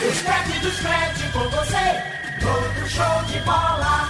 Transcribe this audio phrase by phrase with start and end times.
[0.00, 1.76] O scratch do scratch com você,
[2.40, 4.08] todo show de bola.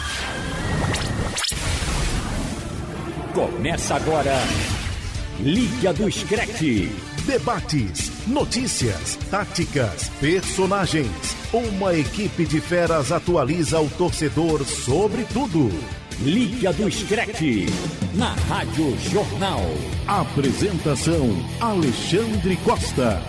[3.33, 4.35] Começa agora,
[5.41, 6.93] Liga do Screte.
[7.25, 11.37] Debates, notícias, táticas, personagens.
[11.55, 15.71] Uma equipe de feras atualiza o torcedor sobre tudo.
[16.21, 17.65] Liga do Screte,
[18.13, 19.63] na Rádio Jornal.
[20.07, 23.23] Apresentação: Alexandre Costa.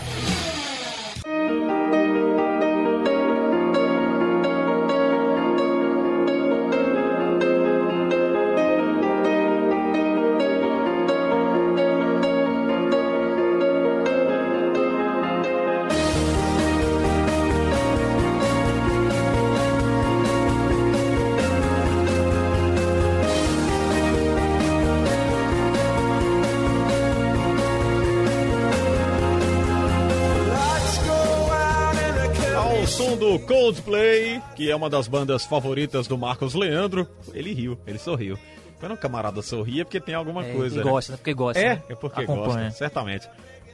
[34.70, 38.38] Que é uma das bandas favoritas do Marcos Leandro, ele riu, ele sorriu.
[38.80, 40.76] Quando um camarada sorria é porque tem alguma É, coisa.
[40.76, 40.84] e né?
[40.84, 41.18] gosta, né?
[41.18, 41.60] Porque gosta.
[41.60, 41.84] É, né?
[41.90, 42.66] é porque Acompanha.
[42.66, 43.28] gosta, certamente.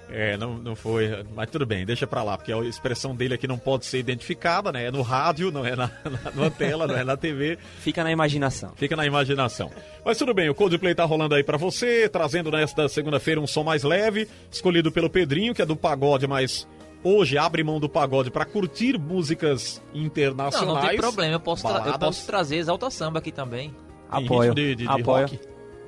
[0.09, 3.45] É, não, não foi, mas tudo bem, deixa pra lá, porque a expressão dele aqui
[3.45, 4.85] não pode ser identificada, né?
[4.85, 5.91] É no rádio, não é na,
[6.33, 8.71] na, na tela, não é na TV, Fica na imaginação.
[8.77, 9.69] fica na imaginação.
[10.05, 13.63] Mas tudo bem, o Coldplay tá rolando aí pra você, trazendo nesta segunda-feira um som
[13.65, 16.65] mais leve, escolhido pelo Pedrinho, que é do pagode, mas
[17.05, 20.81] hoje abre mão do pagode pra curtir músicas Não, internacionais.
[20.83, 23.73] não tem problema, eu posso, tra- eu posso trazer Exalta Samba aqui também.
[24.09, 24.53] Apoio.
[24.53, 25.27] de, de, de apoio.
[25.27, 25.39] rock.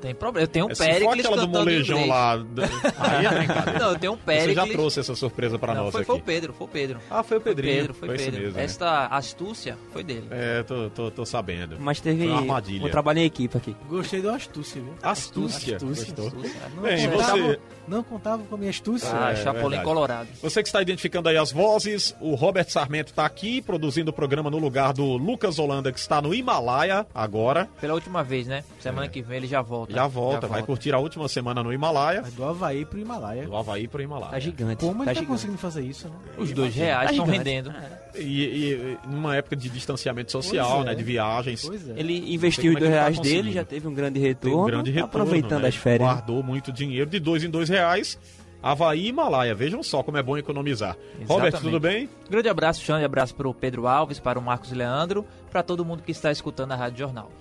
[0.02, 0.44] Tem problema.
[0.44, 2.34] Eu tenho um É, se for Pericles aquela do molejão lá.
[3.00, 3.80] Aí é brincadeira.
[3.80, 4.56] Não, eu tenho um Você Pericles.
[4.56, 6.08] já trouxe essa surpresa pra Não, nós foi, aqui.
[6.08, 7.00] foi o Pedro, foi o Pedro.
[7.10, 7.76] Ah, foi o Pedrinho.
[7.76, 8.42] Pedro, foi, esse Pedro.
[8.42, 8.64] mesmo, né?
[8.64, 10.28] Esta astúcia foi dele.
[10.32, 11.78] É, tô, tô, tô sabendo.
[11.80, 12.86] Mas teve Foi uma armadilha.
[12.86, 13.76] um trabalho em equipe aqui.
[13.90, 14.94] Gostei do astúcia, viu?
[15.02, 15.76] Astúcia.
[15.78, 16.14] Astúcia.
[16.14, 16.32] Gostou?
[16.76, 19.10] Não, Bem, contava, você, não contava com a minha astúcia.
[19.12, 19.84] Ah, É, Chapolin verdade.
[19.84, 20.28] Colorado.
[20.42, 24.50] você que está identificando aí as vozes, o Robert Sarmento está aqui produzindo o programa
[24.50, 27.68] no lugar do Lucas Holanda, que está no Himalaia agora.
[27.82, 28.64] Pela última vez, né?
[28.80, 29.87] Semana que vem ele já volta.
[29.90, 29.94] É.
[29.94, 32.22] Já volta, vai curtir a última semana no Himalaia.
[32.22, 33.46] Mas do Havaí pro Himalaia.
[33.46, 34.32] Do Havaí pro Himalaia.
[34.32, 34.86] Tá gigante.
[34.86, 35.28] Como ele tá tá gigante.
[35.32, 36.16] conseguindo fazer isso, né?
[36.38, 37.38] Os dois reais Tá estão gigante.
[37.50, 37.74] rendendo.
[38.16, 40.90] E, e- e numa época de distanciamento social, Pois é.
[40.90, 40.96] né?
[40.96, 41.66] De viagens.
[41.66, 41.94] Pois é.
[41.98, 44.64] Ele investiu os é dois tá reais dele, já teve um grande retorno.
[44.64, 45.06] um grande tá retorno.
[45.24, 45.68] aproveitando né?
[45.70, 46.10] as férias.
[46.10, 48.18] Guardou muito dinheiro de dois em dois reais.
[48.62, 49.54] Havaí e Himalaia.
[49.54, 50.98] Vejam só como é bom economizar.
[51.28, 52.10] Robert, tudo bem?
[52.30, 56.02] Grande abraço, Xande, abraço para o Pedro Alves, para o Marcos Leandro, para todo mundo
[56.04, 57.32] que está escutando a Rádio Jornal.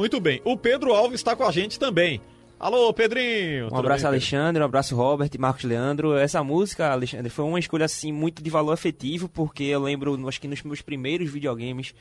[0.00, 0.40] Muito bem.
[0.46, 2.22] O Pedro Alves está com a gente também.
[2.58, 3.68] Alô, Pedrinho.
[3.70, 4.08] Um abraço, bem?
[4.08, 6.16] Alexandre, um abraço, Robert e Marcos Leandro.
[6.16, 10.40] Essa música, Alexandre, foi uma escolha assim muito de valor afetivo, porque eu lembro, acho
[10.40, 11.94] que nos meus primeiros videogames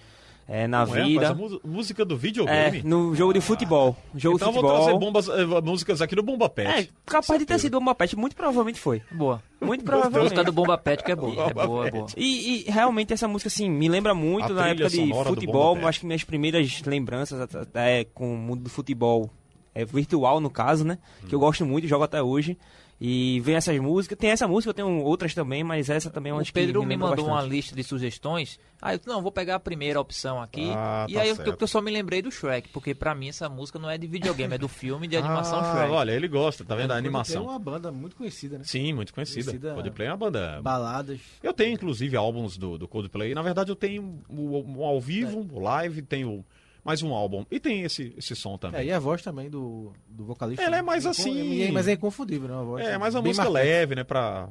[0.52, 1.28] é, na Não é, vida.
[1.28, 2.82] rapaz, a mu- música do É, videogame.
[2.84, 3.96] no jogo de futebol.
[4.16, 4.84] Jogo então de eu vou futebol.
[4.86, 6.68] trazer bombas, eh, músicas aqui do Bomba Pet.
[6.68, 7.60] É, capaz de ter Certeza.
[7.60, 9.02] sido uma pet, muito provavelmente foi.
[9.12, 9.44] Boa.
[9.62, 10.24] Muito A provavelmente.
[10.24, 11.34] música do Bomba Pet que é boa.
[11.34, 12.08] É Bomba boa, é boa.
[12.18, 15.76] E, e realmente essa música, assim, me lembra muito A na época de futebol.
[15.76, 15.88] Bomba.
[15.90, 19.30] Acho que minhas primeiras lembranças até com o mundo do futebol
[19.76, 20.98] é virtual, no caso, né?
[21.28, 22.58] Que eu gosto muito, jogo até hoje.
[23.02, 24.18] E vem essas músicas.
[24.18, 26.82] Tem essa música, eu tenho outras também, mas essa também é uma O que Pedro
[26.84, 27.52] me lembra mandou uma bastante.
[27.54, 28.60] lista de sugestões.
[28.82, 30.70] Aí eu disse, não, vou pegar a primeira opção aqui.
[30.76, 33.48] Ah, e tá aí eu, eu só me lembrei do Shrek, porque pra mim essa
[33.48, 35.92] música não é de videogame, é do filme de animação ah, Shrek.
[35.92, 36.92] olha, ele gosta, tá vendo?
[36.92, 37.44] A É animação.
[37.44, 38.64] uma banda muito conhecida, né?
[38.66, 39.46] Sim, muito conhecida.
[39.52, 40.62] Conhecida- Coldplay é uma banda.
[40.62, 41.20] Baladas.
[41.42, 43.34] Eu tenho, inclusive, álbuns do, do Coldplay.
[43.34, 46.46] Na verdade, eu tenho um, um ao vivo, o live, tenho
[46.84, 47.46] mais um álbum.
[47.52, 48.88] E tem esse, esse som É, também.
[48.88, 50.64] e a voz também do, do vocalista.
[50.64, 50.82] Ela é né?
[50.82, 52.56] mais Incon- assim- é- Mas é inconfundível, né?
[52.56, 53.66] A voz É, mas uma música marcante.
[53.66, 54.04] leve, né?
[54.04, 54.50] Pra.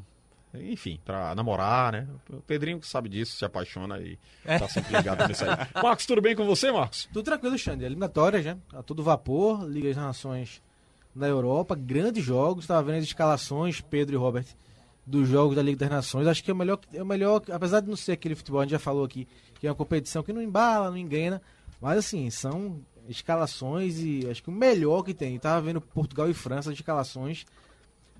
[0.54, 2.08] Enfim, pra namorar, né?
[2.30, 4.58] O Pedrinho que sabe disso, se apaixona e É.
[4.58, 5.50] tá sempre ligado nisso aí.
[5.82, 7.06] Marcos, tudo bem com você, Marcos?
[7.12, 7.84] Tudo tranquilo, Xande.
[7.84, 8.56] Eliminatórias, né?
[8.72, 10.62] A todo vapor, Liga das Nações
[11.14, 12.64] na Europa, grandes jogos.
[12.64, 14.46] Estava vendo as escalações, Pedro e Robert,
[15.06, 16.26] dos jogos da Liga das Nações.
[16.26, 18.64] Acho que é o melhor, é o melhor, apesar de não ser aquele futebol, a
[18.64, 19.28] gente já falou aqui,
[19.60, 21.42] que é uma competição que não embala, não engrena.
[21.80, 25.38] Mas assim, são escalações e acho que o melhor que tem.
[25.38, 27.44] Tava vendo Portugal e França, as escalações.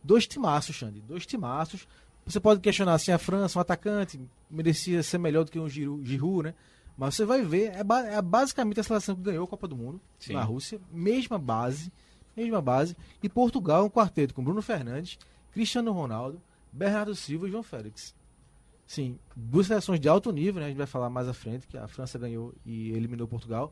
[0.03, 1.01] Dois timaços, Xande.
[1.01, 1.87] Dois timaços.
[2.25, 4.21] Você pode questionar assim, a França, um atacante,
[4.51, 6.55] merecia ser melhor do que um Giroud, Giroud né?
[6.97, 10.01] Mas você vai ver, é, é basicamente a seleção que ganhou a Copa do Mundo
[10.19, 10.33] Sim.
[10.33, 11.93] na Rússia, mesma base,
[12.37, 12.97] mesma base.
[13.23, 15.17] E Portugal, um quarteto com Bruno Fernandes,
[15.53, 18.15] Cristiano Ronaldo, Bernardo Silva e João Félix.
[18.89, 20.65] Sim, duas seleções de alto nível, né?
[20.65, 23.71] A gente vai falar mais à frente, que a França ganhou e eliminou Portugal.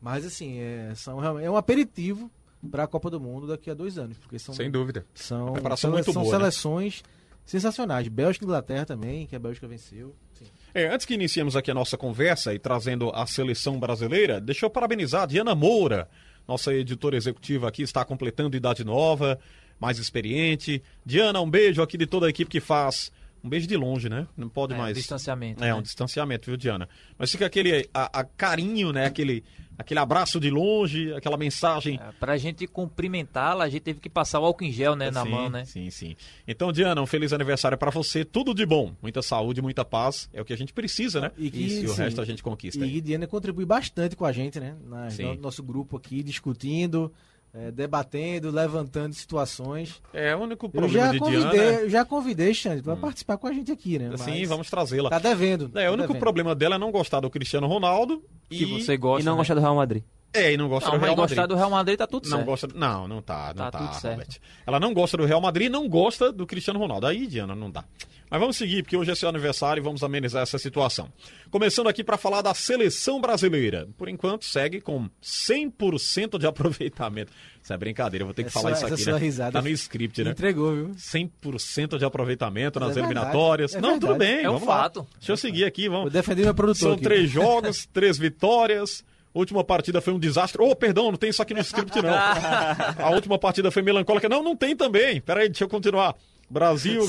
[0.00, 2.30] Mas assim, é, são, é um aperitivo
[2.70, 5.04] para a Copa do Mundo daqui a dois anos, porque são Sem dúvida.
[5.12, 6.38] são, preparação são, muito são boa, né?
[6.38, 7.02] seleções
[7.44, 8.08] sensacionais.
[8.08, 10.16] Bélgica e Inglaterra também, que a Bélgica venceu.
[10.32, 10.46] Sim.
[10.72, 14.70] É, antes que iniciemos aqui a nossa conversa e trazendo a seleção brasileira, deixa eu
[14.70, 16.08] parabenizar a Diana Moura,
[16.48, 19.38] nossa editora executiva aqui, está completando idade nova,
[19.78, 20.82] mais experiente.
[21.04, 23.12] Diana, um beijo aqui de toda a equipe que faz
[23.44, 24.26] um beijo de longe, né?
[24.36, 24.96] Não pode É, mais.
[24.96, 25.74] distanciamento, É, né?
[25.74, 26.88] um distanciamento, viu, Diana?
[27.18, 29.04] Mas fica aquele a, a carinho, né?
[29.04, 29.44] Aquele,
[29.78, 32.00] aquele abraço de longe, aquela mensagem.
[32.02, 35.24] É, Pra gente cumprimentá-la, a gente teve que passar o álcool em gel, né, na
[35.24, 35.64] sim, mão, né?
[35.66, 36.16] Sim, sim.
[36.48, 38.24] Então, Diana, um feliz aniversário pra você.
[38.24, 38.94] Tudo de bom.
[39.02, 40.28] Muita saúde, muita paz.
[40.32, 41.30] É o que a gente precisa, né?
[41.36, 42.82] E que, e o resto a gente conquista.
[42.82, 42.96] aí.
[42.96, 44.74] E Diana contribui bastante com a gente, né?
[44.86, 45.34] Na, Sim.
[45.34, 47.12] no nosso grupo aqui, discutindo,
[47.54, 50.02] eh, debatendo, levantando situações.
[50.12, 51.62] É, o único Eu problema já de convidei, Diana.
[51.80, 54.16] é- eu já convidei, Xande, pra participar com a gente aqui, né?
[54.16, 55.08] Sim, Mas vamos trazê-la.
[55.10, 55.70] Tá devendo.
[55.74, 56.20] É, tá o único devendo.
[56.20, 59.22] problema dela é não gostar do Cristiano Ronaldo Que e, você gosta.
[59.22, 59.38] E não né?
[59.38, 60.02] gostar do Real Madrid.
[60.34, 61.36] É, e não gosta Não, do Real Madrid.
[61.36, 62.46] gostar do Real Madrid tá tudo Não certo.
[62.46, 62.68] gosta.
[62.74, 64.18] Não, não tá, não Tá tá, tudo certo.
[64.18, 64.36] Robert.
[64.66, 67.06] Ela não gosta do Real Madrid, não gosta do Cristiano Ronaldo.
[67.06, 67.84] Aí, Diana, não dá.
[68.30, 71.08] Mas vamos seguir, porque hoje é seu aniversário e vamos amenizar essa situação.
[71.52, 73.86] Começando aqui para falar da seleção brasileira.
[73.96, 77.30] Por enquanto, segue com 100% de aproveitamento.
[77.62, 79.18] Isso é brincadeira, eu vou ter que Essa- falar isso aqui, né?
[79.18, 80.30] risada Tá no script, né?
[80.32, 80.90] Entregou, viu?
[80.96, 83.74] 100% de aproveitamento Mas nas é eliminatórias.
[83.74, 84.82] é não, tudo bem, É um vamos lá.
[84.82, 85.06] fato.
[85.18, 86.12] Deixa eu seguir aqui, Vou vamos.
[86.12, 87.02] defender meu produtor São aqui.
[87.04, 89.04] três jogos, três vitórias.
[89.34, 90.62] Última partida foi um desastre.
[90.62, 92.14] Oh, perdão, não tem isso aqui no script, não.
[93.04, 94.28] A última partida foi melancólica.
[94.28, 95.20] Não, não tem também.
[95.20, 96.14] Peraí, deixa eu continuar.
[96.48, 97.02] Brasil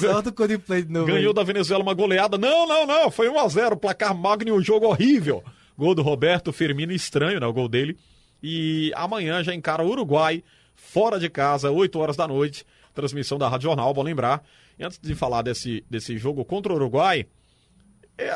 [0.89, 1.06] novo.
[1.06, 1.36] ganhou aí.
[1.36, 2.36] da Venezuela uma goleada.
[2.36, 3.12] Não, não, não.
[3.12, 3.77] Foi 1x0.
[3.77, 5.44] Placar magno e um jogo horrível.
[5.77, 7.45] Gol do Roberto Firmino, estranho, né?
[7.45, 7.95] O gol dele.
[8.42, 10.44] E amanhã já encara o Uruguai,
[10.74, 12.66] fora de casa, 8 horas da noite.
[12.94, 14.44] Transmissão da Rádio Jornal, bom lembrar.
[14.80, 17.25] E antes de falar desse, desse jogo contra o Uruguai,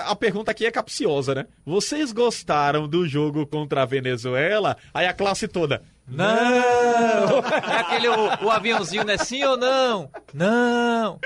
[0.06, 1.48] a pergunta aqui é capciosa, né?
[1.66, 4.76] Vocês gostaram do jogo contra a Venezuela?
[4.94, 5.82] Aí a classe toda.
[6.08, 6.26] Não!
[6.28, 9.18] É aquele o, o aviãozinho, né?
[9.18, 10.10] Sim ou não?
[10.34, 11.20] Não!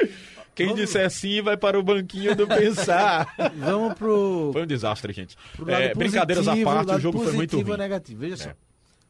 [0.53, 3.33] Quem disser sim vai para o banquinho do pensar.
[3.57, 5.35] Vamos pro, Foi um desastre, gente.
[5.67, 7.71] É, brincadeiras à positivo, parte, o jogo foi muito positivo ruim.
[7.71, 8.19] ou negativo.
[8.19, 8.50] Veja só.
[8.50, 8.55] É.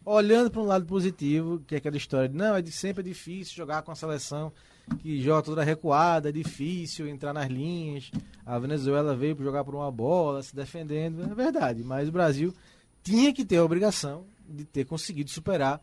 [0.06, 3.04] Olhando para um lado positivo, que é aquela história de não, é de, sempre é
[3.04, 4.54] difícil jogar com a seleção
[5.02, 8.12] que joga toda recuada, é difícil entrar nas linhas.
[8.46, 11.84] A Venezuela veio para jogar por uma bola, se defendendo, é verdade.
[11.84, 12.54] Mas o Brasil
[13.04, 15.82] tinha que ter a obrigação de ter conseguido superar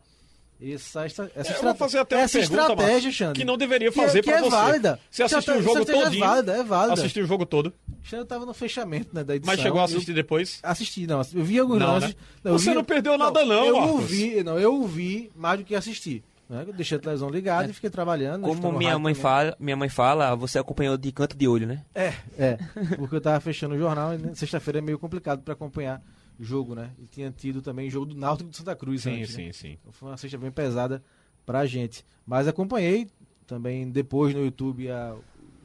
[0.63, 3.39] essa, essa, essa, É, eu fazer até essa pergunta, estratégia, Marcos, Xande.
[3.39, 4.49] que não deveria é- fazer pra é você.
[4.51, 4.99] válida.
[5.09, 6.23] Você assistiu o jogo todinho?
[6.23, 6.93] É válida, é válida.
[6.93, 7.73] Assistiu o jogo todo,
[8.11, 9.51] Eu tava no fechamento né, da edição.
[9.51, 10.59] mas chegou a Eu- assistir depois?
[10.61, 11.19] Assisti, não.
[11.33, 12.09] Eu vi alguns Não, lances.
[12.09, 12.15] né?
[12.43, 13.91] eu Você vi- não perdeu nada não, eu Marcos.
[14.01, 16.23] ouvi, não, eu ouvi mais do que assisti.
[16.51, 16.65] Né?
[16.67, 18.43] Eu deixei a televisão ligada e fiquei trabalhando.
[18.43, 19.15] Como minha mãe, também.
[19.15, 21.85] fala, minha mãe fala, você acompanhou de canto de olho, né?
[21.95, 22.57] É, é.
[22.99, 26.01] Porque eu tava fechando o jornal e né, sexta-feira é meio complicado para acompanhar
[26.37, 26.91] o jogo, né?
[26.99, 29.43] E tinha tido também o jogo do Náutico de Santa Cruz Sim, antes, né?
[29.45, 29.77] sim, sim.
[29.79, 31.01] Então foi uma sexta bem pesada
[31.45, 32.03] pra gente.
[32.25, 33.07] Mas acompanhei
[33.47, 35.15] também depois no YouTube a-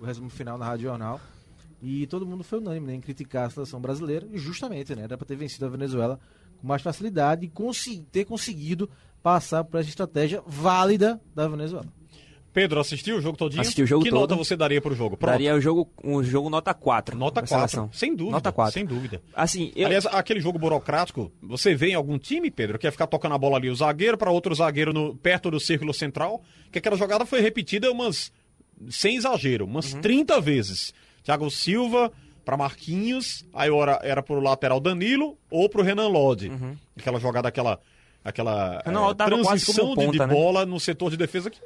[0.01, 1.21] o resumo final na Rádio Jornal.
[1.83, 5.03] E todo mundo foi unânime né, em criticar a seleção brasileira, e justamente, né?
[5.03, 6.19] Era pra ter vencido a Venezuela
[6.61, 8.89] com mais facilidade e consi- ter conseguido
[9.27, 11.85] passar por essa estratégia válida da Venezuela.
[12.53, 13.61] Pedro, assistiu o jogo todinho?
[13.61, 14.21] Assisti o jogo que todo.
[14.21, 15.17] nota você daria pro jogo?
[15.17, 15.33] Pronto.
[15.33, 17.19] Daria o jogo, um jogo nota 4.
[17.19, 17.69] Nota pra 4.
[17.69, 17.91] seleção.
[17.93, 18.37] Sem dúvida.
[18.37, 18.73] Nota 4.
[18.73, 19.21] Sem dúvida.
[19.35, 23.09] Assim, eu, Aliás, aquele jogo burocrático, você vê em algum time, Pedro, que é ficar
[23.09, 26.41] tocando a bola ali, o zagueiro para outro zagueiro no, perto do círculo central,
[26.71, 28.31] que aquela jogada foi repetida umas,
[28.89, 30.03] sem exagero, umas Uhum.
[30.03, 30.95] 30 vezes.
[31.25, 32.13] Thiago Silva
[32.45, 36.49] para Marquinhos, aí ora, era pro lateral Danilo ou pro Renan Lodge.
[36.97, 37.81] Aquela jogada, aquela,
[38.29, 40.35] aquela Lodge tava quase transição como de, de ponta, né?
[40.35, 41.59] bola no setor de defesa que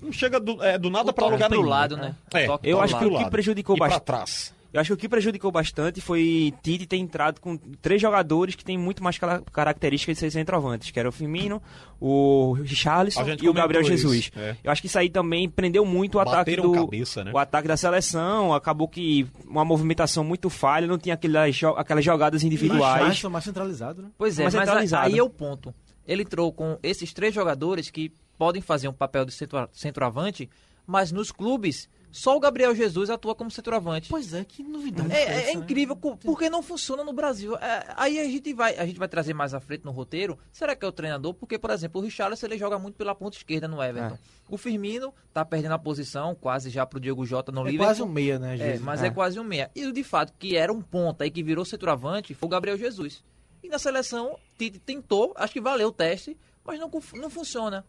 [0.00, 1.68] não chega do, é, do nada para lugar pro nenhum.
[1.70, 2.14] lado, né?
[2.34, 3.14] É, Eu pro acho que lado.
[3.16, 4.54] o que prejudicou pra bastante- trás.
[4.72, 8.62] eu acho que o que prejudicou bastante foi Tite ter entrado com três jogadores que
[8.62, 9.16] têm muito mais
[9.50, 11.62] características de ser centroavantes, que era o Firmino,
[11.98, 14.18] o A Richarlison e o Gabriel comentou Jesus.
[14.26, 14.54] isso, é.
[14.62, 17.30] Eu acho que isso aí também prendeu muito o ataque Bateram do cabeça, né?
[17.32, 22.42] o ataque da seleção, acabou que uma movimentação muito falha, não tinha aquelas, aquelas jogadas
[22.42, 23.22] Mais, individuais.
[23.30, 24.08] mais centralizado, né?
[24.18, 25.06] Pois é, mais mas centralizado.
[25.06, 25.74] aí é o ponto.
[26.06, 30.48] Ele entrou com esses três jogadores que podem fazer um papel de centro- centroavante,
[30.86, 34.08] mas nos clubes, só o Gabriel Jesus atua como centroavante.
[34.08, 35.10] Pois é, que novidade.
[35.12, 35.52] É, foi é essa, né?
[35.64, 37.56] incrível, co- porque não funciona no Brasil.
[37.56, 40.38] É, aí a gente, vai, a gente vai trazer mais à frente no roteiro.
[40.52, 41.34] Será que é o treinador?
[41.34, 44.14] Porque, por exemplo, o Richarlison ele joga muito pela ponta esquerda no Everton.
[44.14, 44.18] É.
[44.48, 47.86] O Firmino tá perdendo a posição, quase já pro Diego Jota no É Liverpool.
[47.86, 48.80] quase um meia, né, É, Jesus?
[48.82, 49.06] mas é.
[49.08, 49.10] É.
[49.10, 49.70] quase um meia.
[49.74, 53.24] E de fato, que era um ponta e que virou centroavante foi o Gabriel Jesus.
[53.66, 57.84] E na seleção, Tite tentou, acho que valeu o teste, mas não, não funciona.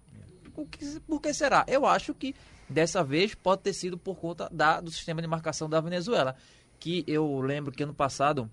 [0.72, 1.64] Que- por que será?
[1.68, 2.34] Eu acho que
[2.68, 6.36] dessa vez pode ter sido por conta da, do sistema de marcação da Venezuela.
[6.80, 8.50] Que eu lembro que ano passado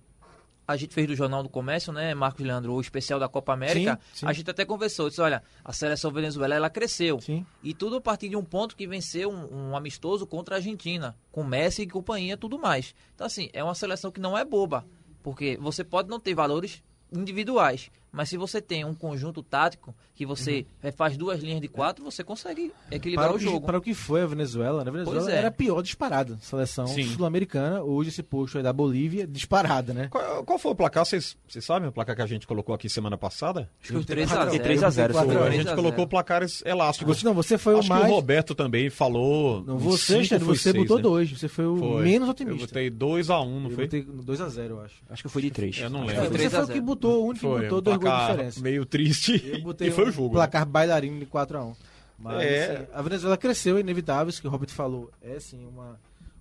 [0.69, 3.99] a gente fez do Jornal do Comércio, né, Marcos Leandro, o especial da Copa América.
[4.13, 4.27] Sim, sim.
[4.27, 7.21] A gente até conversou, disse, olha, a seleção venezuela ela cresceu.
[7.23, 7.45] Sim.
[7.63, 11.17] E tudo a partir de um ponto que venceu um, um amistoso contra a Argentina,
[11.33, 12.95] com Messi e companhia tudo mais.
[13.15, 14.87] Então, assim, é uma seleção que não é boba,
[15.23, 16.83] porque você pode não ter valores
[17.15, 21.67] individuais, Mas se você tem um conjunto tático que você eh, faz duas linhas de
[21.69, 23.67] quatro, você consegue equilibrar Para o que, jogo.
[23.67, 24.89] para o que foi a Venezuela, né?
[24.89, 25.39] A Venezuela Pois é.
[25.39, 26.39] era a pior disparada.
[26.41, 30.09] Seleção sul-americana, hoje esse posto aí da Bolívia, disparada, né?
[30.11, 31.05] Qual, qual foi o placar?
[31.05, 33.69] Vocês vocês sabem o placar que a gente colocou aqui semana passada?
[33.83, 35.41] Acho que os Eu 3 tenho a Foi 0 3 a 0, Quatro foi.
[35.43, 36.09] a gente 3 a colocou 0.
[36.09, 37.23] placares elásticos.
[37.23, 38.05] Não, você foi Acho o mais.
[38.07, 39.63] que o Roberto também falou.
[39.65, 41.03] Não, você, foi você seis, botou né?
[41.03, 41.31] dois.
[41.33, 42.03] Você foi o Foi.
[42.05, 42.67] menos Eu otimista.
[42.67, 43.29] botei 2x1,
[43.61, 43.85] não Eu foi?
[43.87, 44.95] botei 2x0, eu acho.
[45.11, 45.79] Acho que foi de 3.
[45.81, 46.23] Eu não É, lembro.
[46.25, 46.85] Você 3 foi o que 0.
[46.85, 49.43] botou, o único que botou um dois placar meio triste.
[49.47, 50.29] Eu botei e foi um o jogo.
[50.29, 50.33] né?
[50.35, 51.75] placar bailarino de 4x1.
[52.19, 52.73] Mas É.
[52.77, 55.11] assim, a Venezuela cresceu, é inevitável, isso que o Robert falou.
[55.21, 55.99] É sim uma,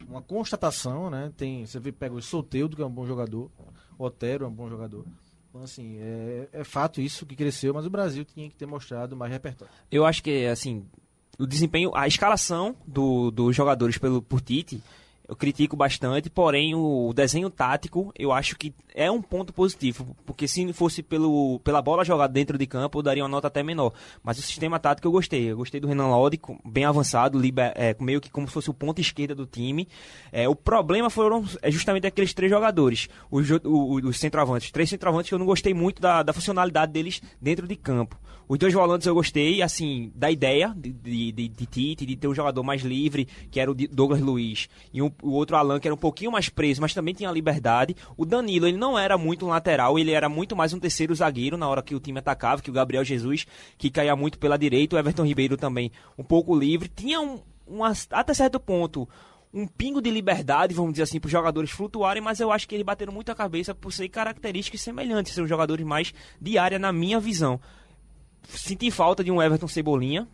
[0.08, 1.32] uma constatação, né?
[1.36, 3.50] Tem, você vê, pega o Solteudo, que é um bom jogador,
[3.98, 5.06] o Otero é um bom jogador.
[5.50, 9.16] Então, assim, é, é fato isso que cresceu, mas o Brasil tinha que ter mostrado
[9.16, 9.72] mais repertório.
[9.92, 10.86] Eu acho que, assim,
[11.38, 14.82] o desempenho, a escalação do, dos jogadores pelo, por Tite,
[15.34, 20.48] eu critico bastante, porém o, desenho tático eu acho que é um ponto positivo, porque
[20.48, 23.92] se fosse pelo, pela bola jogada dentro de campo, eu daria uma nota até menor.
[24.24, 25.52] Mas o sistema tático eu gostei.
[25.52, 28.74] Eu gostei do Renan Lodi, bem avançado, liber, é, meio que como se fosse o
[28.74, 29.88] ponto esquerda do time.
[30.32, 34.70] É, o problema foram é justamente aqueles três jogadores, os, jo- o- o- os centroavantes.
[34.72, 38.20] Três centroavantes que eu não gostei muito da, da funcionalidade deles dentro de campo.
[38.48, 42.28] Os dois volantes eu gostei, assim, da ideia de, de, de, de Tite, de ter
[42.28, 45.88] um jogador mais livre, que era o Douglas Luiz, e um- o outro Alan, que
[45.88, 47.96] era um pouquinho mais preso, mas também tinha liberdade.
[48.18, 51.58] O Danilo, ele não era muito um lateral, ele era muito mais um terceiro zagueiro
[51.58, 54.96] na hora que o time atacava, que o Gabriel Jesus, que caía muito pela direita,
[54.96, 56.92] o Everton Ribeiro também um pouco livre.
[56.94, 59.08] Tinha um, uma, até certo ponto
[59.54, 62.74] um pingo de liberdade, vamos dizer assim, para os jogadores flutuarem, mas eu acho que
[62.74, 66.12] eles bateram muito a cabeça por ser características semelhantes, ser jogadores mais
[66.42, 67.60] de área na minha visão.
[68.48, 70.28] Senti falta de um Everton Cebolinha.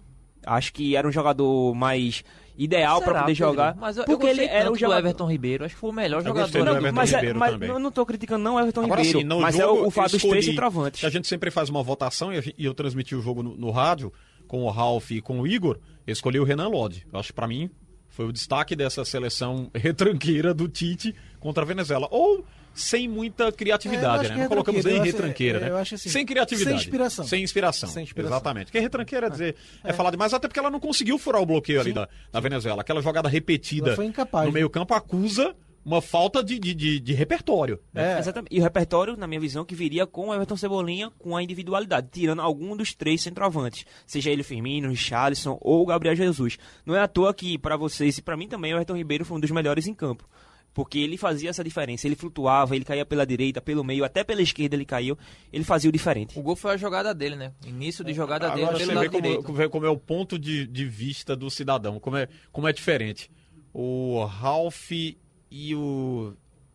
[0.45, 2.23] Acho que era um jogador mais
[2.59, 3.75] ideal para poder jogar.
[3.75, 4.99] Mas eu, porque eu ele era o do jogador.
[4.99, 5.65] Everton Ribeiro.
[5.65, 6.57] Acho que foi o melhor Eu jogador.
[6.59, 7.69] Everton mas, é- Ribeiro mas também.
[7.69, 9.87] eu não tô criticando não o Everton Agora Ribeiro, sim, no mas jogo, é o,
[9.87, 10.99] o fato três escolhi- centroavantes.
[10.99, 13.71] que A gente sempre faz uma votação e, e eu transmiti o jogo no, no
[13.71, 14.11] rádio
[14.47, 15.79] com o Ralf e com o Igor.
[16.05, 17.07] Eu escolhi o Renan Lodi.
[17.11, 17.69] Eu acho que pra mim
[18.09, 22.07] foi o destaque dessa seleção retranqueira do Tite contra a Venezuela.
[22.11, 24.41] Ou sem muita É, criatividade, acho né?
[24.43, 25.69] Não colocamos retranqueira, nem eu acho- retranqueira, é, né?
[25.69, 26.69] eu acho assim, sem criatividade.
[26.77, 27.25] sem inspiração.
[27.25, 27.89] Sem inspiração.
[27.89, 28.35] Sem inspiração.
[28.37, 28.65] Exatamente.
[28.65, 31.81] Porque retranqueira é dizer, é, falar demais, até porque ela não conseguiu furar o bloqueio
[31.81, 32.81] ali da, da Venezuela.
[32.81, 34.59] Aquela jogada repetida incapaz, no né?
[34.59, 37.79] meio-campo acusa uma falta de, de, de, de repertório.
[37.93, 38.15] né?
[38.15, 38.53] É, Exatamente.
[38.55, 42.09] E o repertório, na minha visão, que viria com o Everton Cebolinha com a individualidade,
[42.11, 46.57] tirando algum dos três centroavantes, seja ele Firmino, Richarlison ou o Gabriel Jesus.
[46.85, 49.37] Não é à toa que, para vocês e para mim também, o Everton Ribeiro foi
[49.37, 50.29] um dos melhores em campo.
[50.73, 54.41] Porque ele fazia essa diferença, ele flutuava, ele caía pela direita, pelo meio, até pela
[54.41, 55.17] esquerda ele caiu,
[55.51, 56.37] ele fazia o diferente.
[56.37, 57.53] O gol foi a jogada dele, né?
[57.65, 59.09] Início de jogada dele Agora pelo você lado vê
[59.41, 62.71] como, é- como é o ponto de, de vista do cidadão, como é, como é
[62.73, 63.29] diferente.
[63.73, 66.33] O Ralph e o.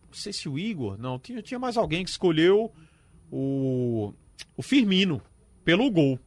[0.08, 0.96] Não sei se o Igor.
[0.98, 2.72] Não, tinha, tinha mais alguém que escolheu
[3.30, 4.12] o,
[4.56, 5.20] o Firmino
[5.64, 6.18] pelo gol.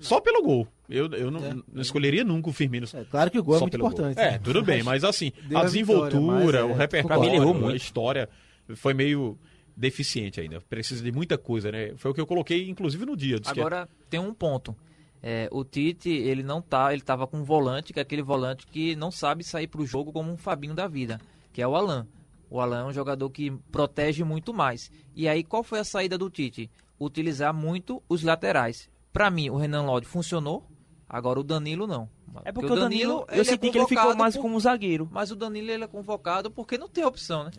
[0.00, 0.66] Só pelo gol.
[0.88, 1.54] Eu, eu não, É.
[1.72, 2.86] não escolheria nunca o Firmino.
[2.94, 4.14] é claro que o gol é muito importante.
[4.16, 4.24] Gol.
[4.24, 4.38] É, né?
[4.38, 8.28] tudo bem, mas assim, Deu a a vitória, desenvoltura, mas, o é, repertório, a história
[8.74, 9.38] foi meio
[9.76, 10.60] deficiente ainda.
[10.62, 11.92] Precisa de muita coisa, né?
[11.96, 13.36] Foi o que eu coloquei, inclusive, no dia.
[13.36, 14.74] É- Agora, tem um ponto.
[15.22, 18.66] É, o Tite, ele não tá, ele tava com um volante, que é aquele volante
[18.66, 21.20] que não sabe sair pro jogo como um Fabinho da vida,
[21.52, 22.06] que é o Alan.
[22.50, 24.90] O Alan é um jogador que protege muito mais.
[25.14, 26.70] E aí, qual foi a saída do Tite?
[26.98, 28.88] Utilizar muito os laterais.
[29.12, 30.64] Pra mim, o Renan Lodge funcionou,
[31.08, 32.08] agora o Danilo não.
[32.44, 35.08] É porque o Danilo, eu ele é senti que ele ficou mais por- como zagueiro.
[35.10, 37.50] Mas o Danilo ele é convocado porque não tem opção, né?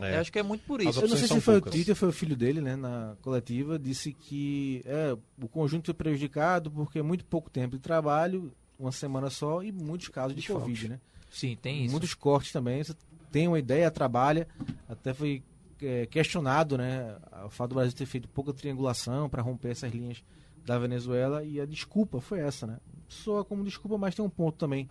[0.00, 0.16] É.
[0.16, 1.00] Eu acho que é muito por isso.
[1.00, 1.72] Eu não sei se foi poucas.
[1.72, 5.86] o Tite ou foi o filho dele, né, na coletiva, disse que é, o conjunto
[5.86, 10.34] foi prejudicado porque é muito pouco tempo de trabalho, uma semana só, e muitos casos
[10.36, 10.46] de.
[10.48, 11.00] Covid, né?
[11.30, 11.92] Sim, tem isso.
[11.92, 12.82] Muitos cortes também.
[12.82, 12.94] Você
[13.30, 14.48] tem uma ideia, trabalha.
[14.88, 15.42] Até foi
[15.80, 17.16] é, questionado, né?
[17.44, 20.22] O fato do Brasil ter feito pouca triangulação para romper essas linhas
[20.64, 22.78] da Venezuela e a desculpa foi essa, né?
[23.08, 24.88] Soa como desculpa, mas tem um ponto também.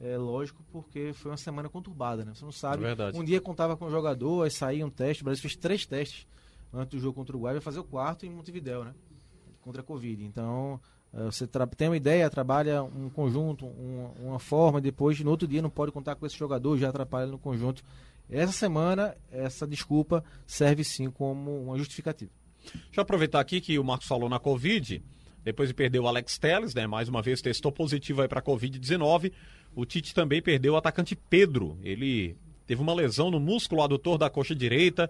[0.00, 2.32] É lógico, porque foi uma semana conturbada, né?
[2.34, 2.84] Você não sabe.
[2.84, 3.18] É verdade.
[3.18, 5.22] Um dia contava com o jogador, aí saía um teste.
[5.22, 6.26] O Brasil fez três testes
[6.72, 8.94] antes do jogo contra o Uruguai, vai fazer o quarto em Montevidéu, né?
[9.62, 10.22] Contra a Covid.
[10.22, 10.78] Então,
[11.14, 15.62] eh, você tem uma ideia, trabalha um conjunto, um- uma forma, depois no outro dia
[15.62, 17.82] não pode contar com esse jogador, já atrapalha no conjunto.
[18.28, 22.30] Essa semana, essa desculpa serve sim como uma justificativa.
[22.62, 25.02] Deixa eu aproveitar aqui que o Marcos falou na Covid,
[25.46, 26.88] depois de perder o Alex Telles, né?
[26.88, 29.32] Mais uma vez testou positivo para Covid-19.
[29.76, 31.78] O Tite também perdeu o atacante Pedro.
[31.84, 32.36] Ele
[32.66, 35.08] teve uma lesão no músculo adutor da coxa direita.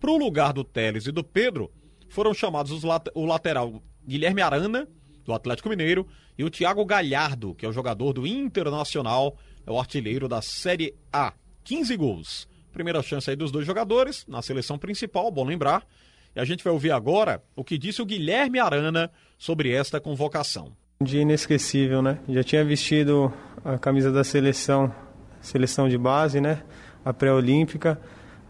[0.00, 1.70] Para o lugar do Telles e do Pedro,
[2.08, 4.88] foram chamados os lat- o lateral Guilherme Arana,
[5.22, 6.06] do Atlético Mineiro,
[6.38, 9.36] e o Thiago Galhardo, que é o jogador do Internacional,
[9.66, 11.34] é o artilheiro da Série A.
[11.62, 12.48] 15 gols.
[12.72, 15.86] Primeira chance aí dos dois jogadores na seleção principal, bom lembrar.
[16.34, 20.72] E a gente vai ouvir agora o que disse o Guilherme Arana sobre esta convocação.
[21.00, 22.18] Um dia inesquecível, né?
[22.28, 23.32] Já tinha vestido
[23.64, 24.92] a camisa da seleção,
[25.40, 26.62] seleção de base, né?
[27.04, 28.00] A pré-olímpica,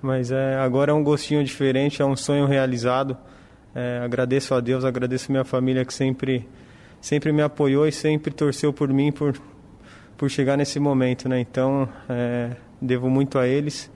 [0.01, 3.17] mas é, agora é um gostinho diferente, é um sonho realizado.
[3.75, 6.49] É, agradeço a Deus, agradeço a minha família que sempre,
[7.01, 9.35] sempre me apoiou e sempre torceu por mim, por,
[10.17, 11.41] por chegar nesse momento, né?
[11.41, 12.51] Então, é,
[12.81, 13.91] devo muito a eles.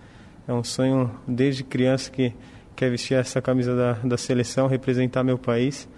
[0.46, 2.34] É um sonho desde criança que
[2.78, 5.88] quer vestir essa camisa da, da seleção, representar meu país.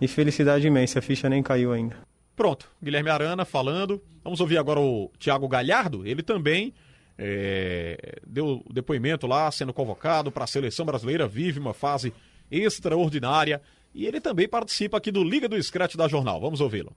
[0.00, 1.96] E felicidade imensa, a ficha nem caiu ainda.
[2.36, 4.00] Pronto, Guilherme Arana falando.
[4.22, 6.06] Vamos ouvir agora o Thiago Galhardo.
[6.06, 6.72] Ele também
[7.18, 12.14] é, deu depoimento lá, sendo convocado para a seleção brasileira, vive uma fase
[12.48, 13.60] extraordinária.
[13.92, 16.40] E ele também participa aqui do Liga do Scratch da Jornal.
[16.40, 16.94] Vamos ouvi-lo.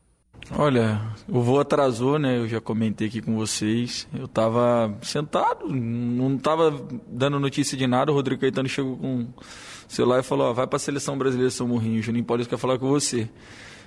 [0.49, 2.37] Olha, o voo atrasou, né?
[2.37, 4.07] Eu já comentei aqui com vocês.
[4.13, 6.73] Eu tava sentado, não tava
[7.07, 8.11] dando notícia de nada.
[8.11, 9.33] O Rodrigo Caetano chegou com o
[9.87, 12.01] celular e falou: ó, vai pra seleção brasileira São Morrinho.
[12.01, 13.29] Juninho Paulista quer falar com você.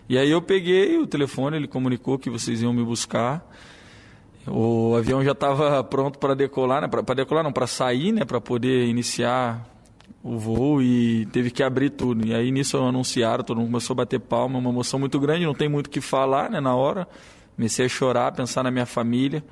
[0.08, 3.46] E aí eu peguei o telefone, ele comunicou que vocês iam me buscar.
[4.46, 6.88] O avião já estava pronto para decolar, né?
[6.88, 8.24] Para decolar não, para sair, né?
[8.24, 9.73] Para poder iniciar
[10.22, 12.26] o voo e teve que abrir tudo.
[12.26, 15.54] E aí nisso anunciaram, todo mundo começou a bater palma, uma emoção muito grande, não
[15.54, 17.06] tem muito o que falar, né, na hora.
[17.56, 19.44] Comecei a chorar, pensar na minha família.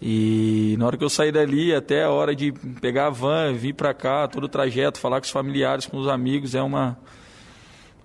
[0.00, 3.74] E na hora que eu saí dali, até a hora de pegar a van, vir
[3.74, 6.96] para cá, todo o trajeto, falar com os familiares, com os amigos, é uma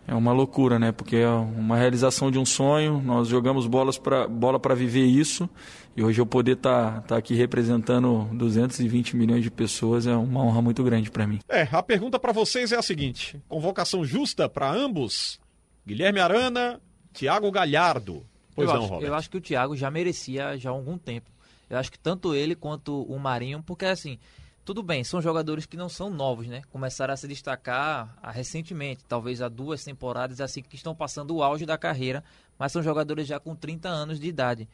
[0.08, 0.92] é uma loucura, né?
[0.92, 3.02] Porque é uma realização de um sonho.
[3.04, 5.50] Nós jogamos bolas pra, bola para viver isso.
[5.96, 10.44] E hoje eu poder estar tá, tá aqui representando 220 milhões de pessoas é uma
[10.44, 11.40] honra muito grande para mim.
[11.48, 15.40] É, a pergunta para vocês é a seguinte: convocação justa para ambos?
[15.88, 16.82] Guilherme Arana,
[17.14, 18.26] Thiago Galhardo.
[18.54, 19.08] Pois eu não, acho, Robert.
[19.08, 21.32] Eu acho que o Thiago já merecia já há algum tempo.
[21.70, 24.20] Eu acho que tanto ele quanto o Marinho, porque assim,
[24.66, 26.62] tudo bem, são jogadores que não são novos, né?
[26.72, 31.44] Começaram a se destacar ah, recentemente, talvez há duas temporadas assim que estão passando o
[31.44, 32.24] auge da carreira,
[32.60, 34.68] mas são jogadores já com 30 anos de idade.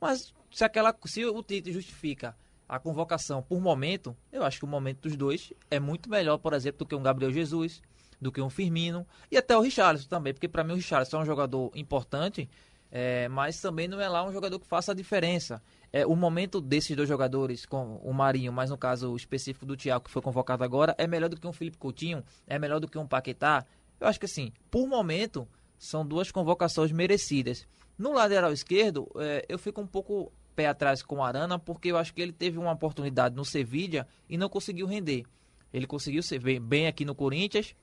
[0.00, 2.36] Mas se aquela se o Tite justifica
[2.68, 6.52] a convocação por momento, eu acho que o momento dos dois é muito melhor, por
[6.52, 7.80] exemplo, do que um Gabriel Jesus,
[8.20, 11.22] do que um Firmino e até o Richarlison também, porque para mim o Richarlison é
[11.22, 12.48] um jogador importante,
[12.90, 15.62] é, mas também não é lá um jogador que faça a diferença.
[15.92, 20.04] É, o momento desses dois jogadores, com o Marinho, mas no caso específico do Thiago,
[20.04, 22.98] que foi convocado agora, é melhor do que um Felipe Coutinho, é melhor do que
[22.98, 23.64] um Paquetá.
[24.00, 27.66] Eu acho que assim, por momento, são duas convocações merecidas.
[27.98, 31.96] No lateral esquerdo, é, eu fico um pouco pé atrás com o Arana, porque eu
[31.96, 35.24] acho que ele teve uma oportunidade no Sevilla e não conseguiu render.
[35.72, 37.74] Ele conseguiu ser bem, bem aqui no Corinthians,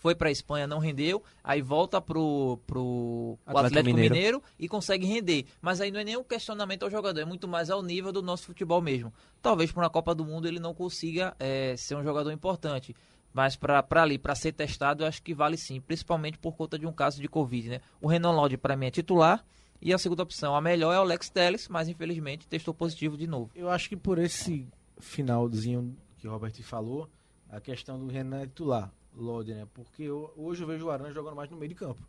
[0.00, 4.14] foi para a Espanha, não rendeu, aí volta pro, pro o Atlético Atlético Mineiro.
[4.14, 4.42] Mineiro.
[4.58, 5.44] e consegue render.
[5.60, 8.22] Mas aí não é nem um questionamento ao jogador, é muito mais ao nível do
[8.22, 9.12] nosso futebol mesmo.
[9.42, 12.96] Talvez para uma Copa do Mundo ele não consiga é, ser um jogador importante.
[13.32, 16.86] Mas para ali, para ser testado, eu acho que vale sim, principalmente por conta de
[16.86, 17.80] um caso de Covid, né?
[18.00, 19.44] O Renan Lodge para mim é titular
[19.80, 23.26] e a segunda opção, a melhor é o Lex Telles, mas infelizmente testou positivo de
[23.26, 23.50] novo.
[23.54, 24.66] Eu acho que por esse
[24.98, 27.08] finalzinho que o Robert falou,
[27.48, 29.66] a questão do Renan é titular, Lodi, né?
[29.74, 32.00] Porque eu- hoje eu vejo o Arana jogando mais no meio de campo.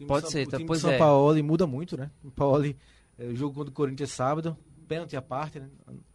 [0.00, 0.98] O Pode do ser, o tá- time pois São é.
[0.98, 2.10] Paulo muda muito, né?
[2.24, 2.64] O Paulo,
[3.18, 4.56] é, o jogo contra o Corinthians sábado,
[4.88, 5.68] pênalti à parte, né?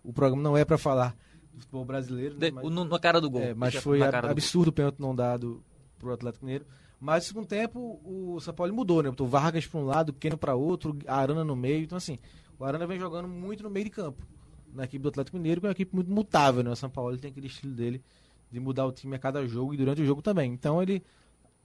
[0.04, 1.16] O programa não é para falar
[1.60, 2.52] futebol brasileiro, né?
[2.52, 3.42] Mas- no- na cara do gol.
[3.42, 4.08] É, mas Deixa foi gol.
[4.08, 5.64] absurdo o pênalti não dado
[6.00, 6.66] pro Atlético Mineiro.
[7.00, 9.10] Mas, no segundo tempo, o São Paulo mudou, né?
[9.10, 11.84] Botou Vargas para um lado, Keno para outro, Arana no meio.
[11.84, 12.18] Então, assim,
[12.58, 14.26] o Arana vem jogando muito no meio de campo.
[14.74, 16.72] Na equipe do Atlético Mineiro, que é uma equipe muito mutável, né?
[16.72, 18.02] O São Paulo tem aquele estilo dele
[18.52, 20.52] de mudar o time a cada jogo e durante o jogo também.
[20.52, 21.04] Então, ele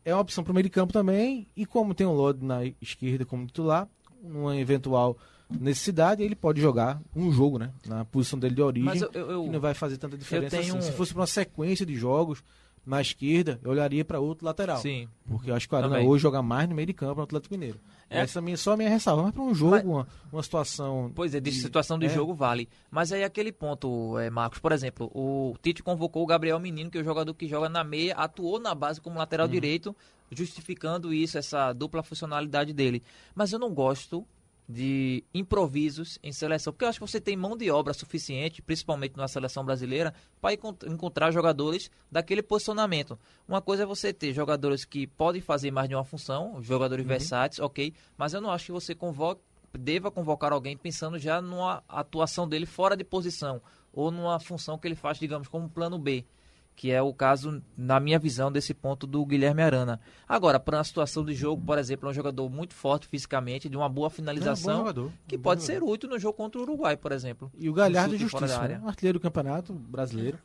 [0.04, 1.48] é uma opção para o meio de campo também.
[1.56, 3.88] E como tem o Lodi na esquerda como titular,
[4.22, 5.16] numa eventual
[5.60, 7.70] necessidade, ele pode jogar um jogo, né?
[7.86, 10.90] Na posição dele de origem Mas eu, eu- não vai fazer tanta diferença tenho assim.
[10.90, 12.42] Se fosse para uma sequência de jogos
[12.84, 14.78] na esquerda, eu olharia para outro lateral.
[14.78, 15.08] Sim.
[15.28, 16.08] Porque eu acho que o Arana Também.
[16.08, 17.78] hoje joga mais no meio de campo no Atlético Mineiro.
[18.10, 18.20] É.
[18.20, 19.22] Essa é minha, só a minha ressalva.
[19.22, 21.10] Mas para um jogo, Mas- uma, uma situação.
[21.14, 22.08] Pois é, de de- situação de é.
[22.08, 22.68] jogo vale.
[22.90, 26.98] Mas aí aquele ponto, é, Marcos, por exemplo, o Tite convocou o Gabriel Menino, que
[26.98, 29.52] é o jogador que joga na meia, atuou na base como lateral Uhum.
[29.52, 29.96] direito,
[30.30, 33.02] justificando isso, essa dupla funcionalidade dele.
[33.34, 34.26] Mas eu não gosto
[34.68, 39.16] de improvisos em seleção, porque eu acho que você tem mão de obra suficiente, principalmente
[39.16, 43.18] na seleção brasileira, para encontrar jogadores daquele posicionamento.
[43.46, 46.62] Uma coisa é você ter jogadores que podem fazer mais de uma função, Uhum.
[46.62, 49.42] jogadores versáteis, ok, mas eu não acho que você convoque
[49.78, 54.86] deva convocar alguém pensando já numa atuação dele fora de posição ou numa função que
[54.86, 56.26] ele faz, digamos, como plano B,
[56.74, 60.00] que é o caso, na minha visão, desse ponto do Guilherme Arana.
[60.28, 63.76] Agora, para uma situação de jogo, por exemplo, é um jogador muito forte fisicamente, de
[63.76, 66.64] uma boa É um finalização, jogador, que um pode ser útil no jogo contra o
[66.64, 67.50] Uruguai, por exemplo.
[67.58, 68.82] E o Galhardo é fora justiça, né?
[68.84, 70.38] artilheiro do campeonato brasileiro.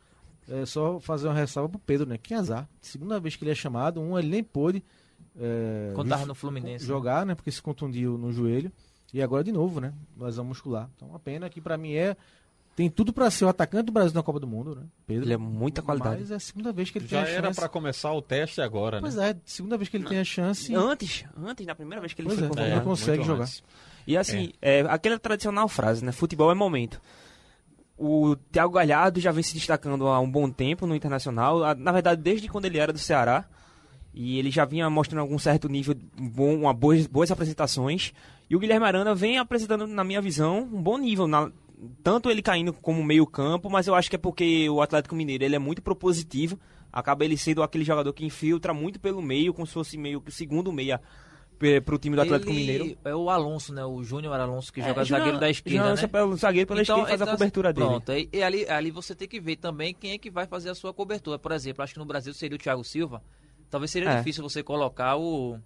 [0.49, 2.17] É só fazer uma ressalva pro Pedro, né?
[2.17, 2.69] Que azar.
[2.81, 4.81] Segunda vez que ele é chamado, um ele nem pôde
[5.39, 6.85] é, tava no Fluminense.
[6.85, 7.35] jogar, né?
[7.35, 8.71] Porque se contundiu no joelho.
[9.13, 9.93] E agora de novo, né?
[10.19, 10.89] Lesão muscular.
[10.95, 12.17] Então, uma pena que pra mim é.
[12.77, 14.83] Tem tudo pra ser o atacante do Brasil na Copa do Mundo, né?
[15.07, 15.25] Pedro.
[15.25, 16.21] Ele é muita qualidade.
[16.21, 17.59] Mas é a segunda vez que ele Já tem a era chance.
[17.59, 19.01] pra começar o teste agora, né?
[19.01, 20.75] Pois é, segunda vez que ele tem a chance.
[20.75, 22.75] Antes, antes, na primeira vez que ele Pois foi é, convocado.
[22.75, 23.43] não consegue jogar.
[23.45, 23.63] antes.
[24.05, 26.11] E assim, é, aquela tradicional frase, né?
[26.11, 27.01] Futebol é momento.
[27.97, 32.21] O Thiago Galhardo já vem se destacando há um bom tempo no Internacional, na verdade
[32.21, 33.45] desde quando ele era do Ceará.
[34.13, 38.13] E ele já vinha mostrando algum certo nível, bom, uma boas, boas apresentações.
[38.49, 41.27] E o Guilherme Arana vem apresentando, na minha visão, um bom nível.
[41.27, 41.51] na-
[42.03, 45.43] tanto ele caindo como meio campo, mas eu acho que é porque o Atlético Mineiro
[45.43, 46.59] ele é muito propositivo.
[46.91, 50.29] Acaba ele sendo aquele jogador que infiltra muito pelo meio, como se fosse meio que
[50.29, 50.99] o segundo meia
[51.83, 52.97] para o time do Atlético Ele Mineiro.
[53.03, 53.83] É o Alonso, né?
[53.83, 56.07] O Júnior Alonso, que É, joga Júnior- zagueiro da esquerda, Júnior né?
[56.07, 57.87] pelo zagueiro pela esquerda faz a então, cobertura dele.
[57.87, 60.69] Pronto, e, e ali, ali você tem que ver também quem é que vai fazer
[60.69, 61.37] a sua cobertura.
[61.39, 63.21] Por exemplo, acho que no Brasil seria o Thiago Silva.
[63.69, 64.17] Talvez seria É.
[64.17, 65.57] difícil você colocar o,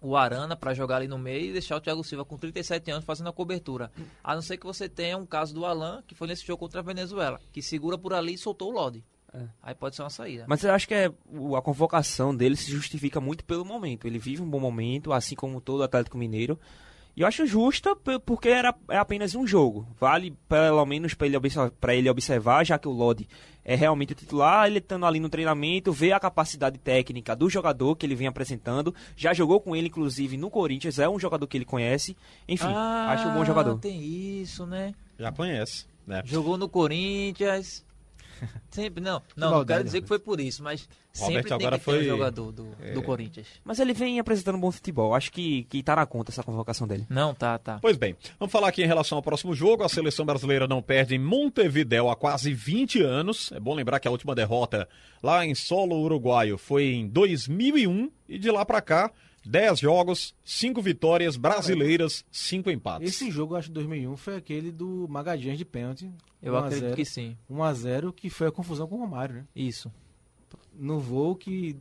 [0.00, 3.04] o Arana para jogar ali no meio e deixar o Thiago Silva com 37 anos
[3.04, 3.90] fazendo a cobertura.
[4.22, 6.80] A não ser que você tenha um caso do Alan, que foi nesse jogo contra
[6.80, 9.04] a Venezuela, que segura por ali e soltou o Lodi.
[9.32, 9.46] É.
[9.62, 10.44] Aí pode ser uma saída.
[10.48, 14.06] Mas eu acho que é, a convocação dele se justifica muito pelo momento.
[14.06, 16.58] Ele vive um bom momento, assim como todo Atlético Mineiro.
[17.18, 19.84] E eu acho justa porque era, é apenas um jogo.
[19.98, 23.28] Vale pelo menos para ele, observar- pra ele observar, já que o Lodi
[23.64, 27.96] é realmente o titular, ele estando ali no treinamento, ver a capacidade técnica do jogador
[27.96, 28.94] que ele vem apresentando.
[29.16, 32.16] Já jogou com ele, inclusive, no Corinthians, é um jogador que ele conhece.
[32.48, 33.76] Enfim, ah, acho um bom jogador.
[33.80, 34.94] tem isso, né?
[35.18, 36.22] Já conhece, né?
[36.24, 37.84] Jogou no Corinthians.
[38.70, 41.76] Sempre, não, não, não quero dizer que foi por isso, mas sempre Robert tem agora
[41.76, 42.92] um foi- jogador do, É.
[42.92, 43.46] do Corinthians.
[43.64, 45.14] Mas ele vem apresentando bom futebol.
[45.14, 47.04] Acho que, que tá na conta essa convocação dele.
[47.08, 47.78] Não, tá, tá.
[47.80, 49.82] Pois bem, vamos falar aqui em relação ao próximo jogo.
[49.82, 53.50] A seleção brasileira não perde em Montevidéu há quase 20 anos.
[53.52, 54.88] É bom lembrar que a última derrota
[55.22, 59.10] lá em solo uruguaio foi em 2001 e de lá pra cá,
[59.44, 63.08] 10 jogos, 5 vitórias brasileiras, 5 empates.
[63.08, 66.10] Esse jogo, acho que 2001, foi aquele do Magalhães de pênalti.
[66.42, 67.36] Eu 1 a acredito 0, que sim.
[67.50, 69.44] 1x0, que foi a confusão com o Romário, né?
[69.56, 69.90] Isso.
[70.74, 71.76] No voo que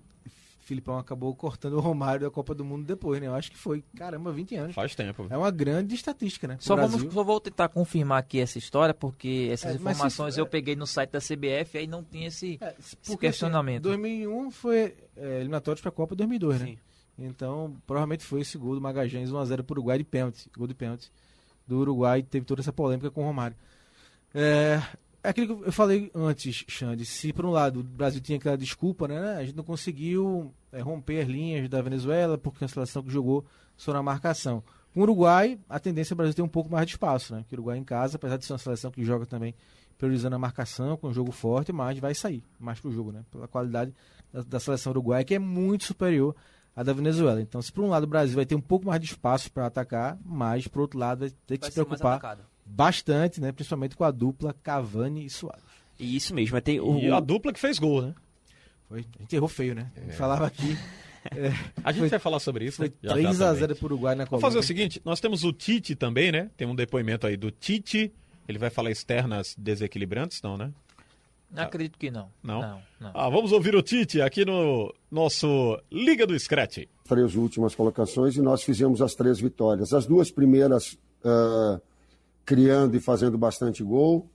[0.60, 3.28] Filipão acabou cortando o Romário da Copa do Mundo depois, né?
[3.28, 4.76] Eu acho que foi, caramba, 20 anos.
[4.76, 5.26] Faz tempo.
[5.30, 6.58] É uma grande estatística, né?
[6.60, 10.42] Só, vamos, só vou tentar confirmar aqui essa história, porque essas É, se informações for-
[10.42, 13.88] eu peguei no site da CBF e aí não tinha esse, É, esse porque, questionamento.
[13.88, 16.76] Assim, 2001 foi é, eliminatórios para a Copa 2002, né?
[17.18, 20.50] Então, provavelmente foi esse gol do Magalhães 1x0 para o Uruguai de pênalti.
[20.56, 21.12] Gol de pênalti
[21.68, 22.22] do Uruguai.
[22.22, 23.58] Teve toda essa polêmica com o Romário.
[24.34, 24.82] É,
[25.24, 27.06] é aquilo que eu falei antes, Xande.
[27.06, 29.36] Se, por um lado, o Brasil tinha aquela desculpa, né?
[29.36, 33.44] A gente não conseguiu é, romper as linhas da Venezuela, porque a seleção que jogou
[33.76, 34.64] só na marcação.
[34.94, 37.44] Com o Uruguai, a tendência é o Brasil ter um pouco mais de espaço, né?
[37.48, 39.56] Que o Uruguai em casa, apesar de ser uma seleção que joga também
[39.98, 43.24] priorizando a marcação, com um jogo forte, mas vai sair mais pro jogo, né?
[43.32, 43.94] Pela qualidade
[44.32, 46.36] da, da seleção uruguaia, que é muito superior
[46.78, 47.42] à da Venezuela.
[47.42, 49.66] Então, se por um lado o Brasil vai ter um pouco mais de espaço para
[49.66, 53.52] atacar, mas por outro lado vai ter que Vai se preocupar bastante, né?
[53.52, 55.64] Principalmente com a dupla Cavani e Soares.
[56.00, 56.56] E isso mesmo.
[56.56, 58.14] é ter o, E a dupla que fez gol, né?
[58.88, 59.92] Foi, a gente errou feio, né?
[60.16, 60.78] Falava aqui.
[61.36, 61.48] é,
[61.84, 62.94] A gente Foi- vai falar sobre isso, foi né?
[63.02, 63.60] Já, já 3 a também.
[63.62, 64.48] 0 para o Uruguai na Vamos Colômbia.
[64.48, 66.50] fazer o seguinte, nós temos o Tite também, né?
[66.56, 68.14] Tem um depoimento aí do Tite.
[68.48, 70.72] Ele vai falar externas desequilibrantes, não, né?
[71.56, 72.30] Acredito que não.
[72.44, 72.62] Não?
[72.62, 73.12] Não, não.
[73.14, 76.86] Ah, vamos ouvir o Tite aqui no nosso Liga do Scratch.
[77.08, 79.94] três últimas colocações e nós fizemos as três vitórias.
[79.94, 81.80] As duas primeiras ah,
[82.46, 84.30] criando e fazendo bastante gol,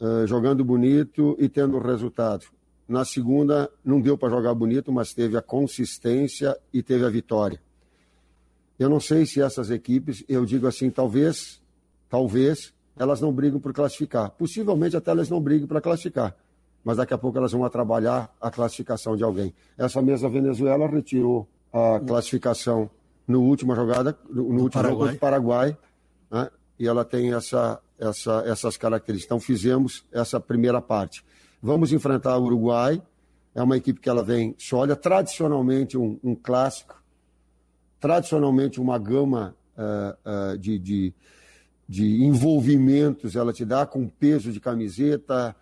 [0.00, 2.46] ah, jogando bonito e tendo resultado.
[2.86, 7.58] Na segunda, não deu para jogar bonito, mas teve a consistência e teve a vitória.
[8.78, 11.62] Eu não sei se essas equipes, eu digo assim, talvez,
[12.10, 14.30] talvez, elas não brigam por classificar.
[14.30, 16.34] Possivelmente até elas não briguem para classificar.
[16.84, 19.54] Mas daqui a pouco elas vão trabalhar a classificação de alguém.
[19.76, 22.90] Essa mesma Venezuela retirou a classificação
[23.26, 25.76] no última jogada, no, no último jogo contra o Paraguai,
[26.30, 26.50] né?
[26.78, 29.26] e ela tem essa, essa, essas características.
[29.26, 31.24] Então fizemos essa primeira parte.
[31.62, 33.02] Vamos enfrentar o Uruguai,
[33.54, 37.02] é uma equipe que ela vem sólida, tradicionalmente um, um clássico,
[37.98, 41.14] tradicionalmente uma gama eh, eh, de, de,
[41.88, 45.54] de envolvimentos ela te dá, com peso de camiseta,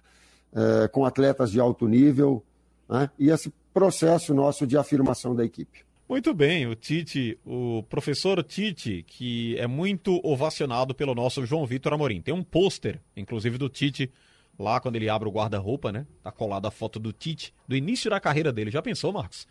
[0.54, 2.44] eh, com atletas de alto nível,
[2.88, 3.10] né?
[3.18, 5.84] e esse processo nosso de afirmação da equipe.
[6.08, 11.94] Muito bem, o Tite, o professor Tite, que é muito ovacionado pelo nosso João Vitor
[11.94, 12.20] Amorim.
[12.20, 14.12] Tem um pôster, inclusive, do Tite
[14.58, 16.06] lá quando ele abre o guarda-roupa, né?
[16.22, 18.70] Tá colada a foto do Tite, do início da carreira dele.
[18.70, 19.48] Já pensou, Marcos?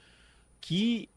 [0.59, 1.09] Que.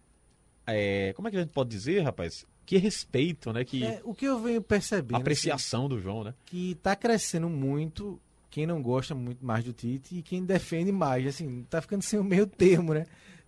[0.66, 2.46] é, como é que a gente pode dizer, rapaz?
[2.66, 3.64] Que respeito, né?
[3.64, 6.30] Que É, o que eu venho percebendo apreciação do João, né?
[6.30, 10.90] assim, que está crescendo muito, quem não gosta muito mais do Tite e quem defende
[10.92, 11.26] mais.
[11.26, 13.04] Assim, tá ficando sem o meio termo, né?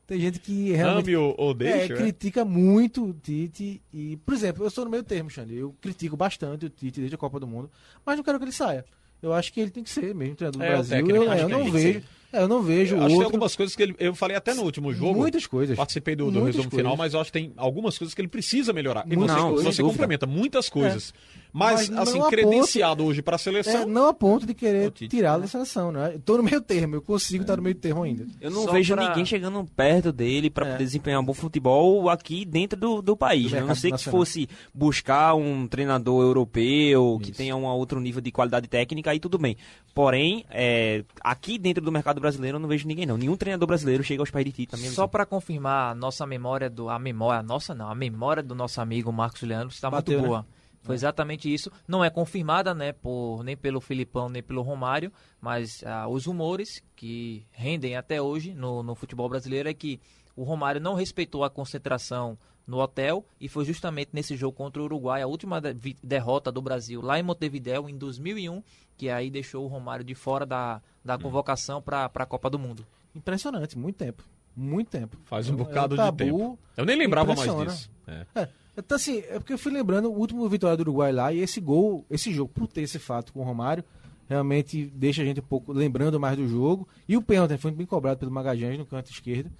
[0.07, 2.01] Tem gente que realmente Ame ou, ou é, deixa, né?
[2.01, 3.83] critica muito o Tite.
[3.93, 5.57] E, por exemplo, eu sou no meio termo, Xande.
[5.57, 7.69] Eu critico bastante o Tite desde a Copa do Mundo,
[8.05, 8.85] mas não quero que ele saia.
[9.21, 10.97] Eu acho que ele tem que ser mesmo treinador do É, o Brasil.
[10.97, 12.01] técnico, eu, eu não vejo.
[12.01, 12.05] ser.
[12.33, 13.25] É, eu não vejo Eu acho que tem outro.
[13.37, 13.95] algumas coisas que ele.
[13.99, 15.19] Eu falei até no último jogo.
[15.19, 15.77] Muitas coisas.
[15.77, 16.77] Participei do, do resumo coisas.
[16.79, 19.05] final, mas eu acho que tem algumas coisas que ele precisa melhorar.
[19.11, 21.13] E Muitas você, coisas, você complementa muitas coisas.
[21.53, 23.83] Mas, Mas não assim, a ponto- credenciado hoje para a seleção.
[23.83, 26.13] É, não a ponto de querer tirá-lo da seleção, né?
[26.15, 28.27] Eu tô no meio termo, eu consigo estar no meio termo ainda.
[28.43, 30.73] Eu não Só vejo pra- ninguém chegando perto dele pra É.
[30.73, 33.45] poder desempenhar um bom futebol aqui dentro do, do país.
[33.45, 33.61] Do né?
[33.63, 37.39] A não ser que fosse buscar um treinador europeu que Isso.
[37.39, 39.57] tenha um outro nível de qualidade técnica, aí tudo bem.
[39.95, 43.17] Porém, é, aqui dentro do mercado brasileiro eu não vejo ninguém não.
[43.17, 44.91] Nenhum treinador brasileiro chega aos pés de ti também.
[44.91, 46.89] Só para confirmar, a nossa memória do.
[46.89, 50.23] A memória, a nossa não, a memória do nosso amigo Marcos Leandro está Bateu, muito
[50.23, 50.29] né?
[50.29, 50.47] boa.
[50.87, 51.71] Foi exatamente isso.
[51.87, 56.81] Não é confirmada, né, por, nem pelo Filipão, nem pelo Romário, mas ah, os rumores
[56.95, 60.01] que rendem até hoje no, no futebol brasileiro é que
[60.37, 64.85] o Romário não respeitou a concentração no hotel e foi justamente nesse jogo contra o
[64.85, 65.61] Uruguai, a última
[66.03, 68.63] derrota do Brasil lá em Montevidéu em 2001,
[68.97, 72.87] que aí deixou o Romário de fora da, da convocação para a Copa do Mundo.
[73.15, 74.25] Impressionante, muito tempo.
[74.57, 75.19] Muito tempo.
[75.25, 76.59] Faz um É bocado tabu, de tempo.
[76.77, 77.91] Eu nem lembrava mais disso.
[78.07, 78.27] É.
[78.35, 81.41] É, então, assim, é porque eu fui lembrando o último vitória do Uruguai lá e
[81.41, 83.85] esse gol, esse jogo, por ter esse fato com o Romário,
[84.29, 86.89] realmente deixa a gente um pouco lembrando mais do jogo.
[87.09, 89.51] E o pênalti foi bem cobrado pelo Magalhães no canto esquerdo.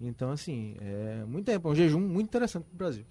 [0.00, 3.04] Então, assim, é muito tempo, é um jejum muito interessante pro Brasil.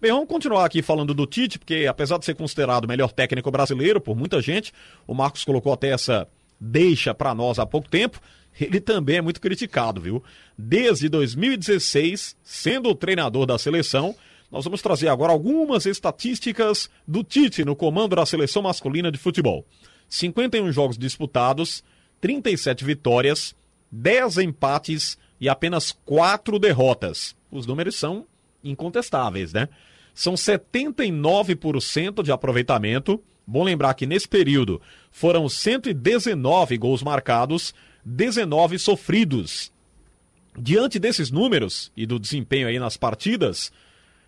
[0.00, 3.50] Bem, vamos continuar aqui falando do Tite, porque apesar de ser considerado o melhor técnico
[3.50, 4.72] brasileiro por muita gente,
[5.06, 6.28] o Marcos colocou até essa
[6.60, 8.20] deixa para nós há pouco tempo.
[8.60, 10.22] Ele também é muito criticado, viu?
[10.56, 14.14] Desde 2016, sendo o treinador da seleção,
[14.50, 19.66] nós vamos trazer agora algumas estatísticas do Tite no comando da seleção masculina de futebol.
[20.08, 21.84] 51 jogos disputados,
[22.20, 23.54] 37 vitórias,
[23.92, 27.36] 10 empates e apenas 4 derrotas.
[27.50, 28.26] Os números são
[28.62, 29.68] incontestáveis, né?
[30.14, 33.22] São 79% de aproveitamento.
[33.46, 37.74] Bom lembrar que nesse período foram 119 gols marcados,
[38.04, 39.72] 19 sofridos.
[40.56, 43.70] Diante desses números e do desempenho aí nas partidas,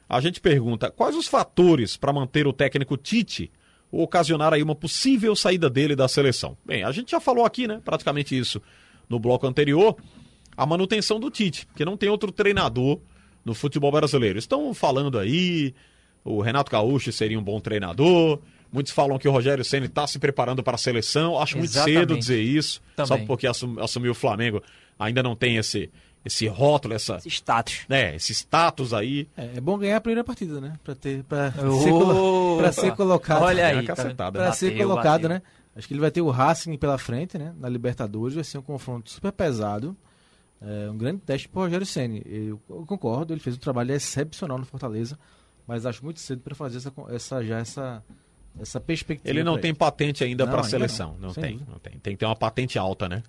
[0.08, 3.50] a gente pergunta quais os fatores para manter o técnico Tite
[3.90, 6.56] ou ocasionar aí uma possível saída dele da seleção.
[6.64, 8.62] Bem, a gente já falou aqui, né, praticamente isso
[9.08, 9.96] no bloco anterior,
[10.56, 12.98] a manutenção do Tite, porque não tem outro treinador
[13.44, 14.38] no futebol brasileiro.
[14.38, 15.74] Estão falando aí,
[16.24, 18.38] o Renato Gaúcho seria um bom treinador.
[18.72, 21.38] Muitos falam que o Rogério Ceni está se preparando para a seleção.
[21.38, 21.98] Acho muito Exatamente.
[22.00, 23.26] cedo dizer isso, só Também.
[23.26, 24.62] porque assum- assumiu o Flamengo
[24.98, 25.90] ainda não tem esse
[26.22, 27.80] esse rótulo, essa, Esse status.
[27.88, 29.26] né, esse status aí.
[29.34, 30.74] É, é bom ganhar a primeira partida, né?
[30.84, 33.42] Pra, ter, pra, Ô, ser, ser colocado.
[33.42, 34.46] Olha É aí, tá cacetada, vendo?
[34.46, 35.28] Pra ser colocado, bateu.
[35.30, 35.42] né?
[35.74, 37.54] Acho que ele vai ter o Racing pela frente, né?
[37.58, 39.96] Na Libertadores, vai ser um confronto super pesado.
[40.60, 42.22] É um grande teste pro Rogério Ceni.
[42.26, 45.18] Eu, eu concordo, ele fez um trabalho excepcional no Fortaleza,
[45.66, 48.04] mas acho muito cedo para fazer essa, essa já essa
[48.58, 49.30] essa perspectiva.
[49.30, 51.14] Ele não tem patente ainda para a seleção.
[51.20, 51.70] não, Não, tem, dúvida.
[51.72, 51.92] não tem.
[51.98, 53.22] Tem que ter uma patente alta, né?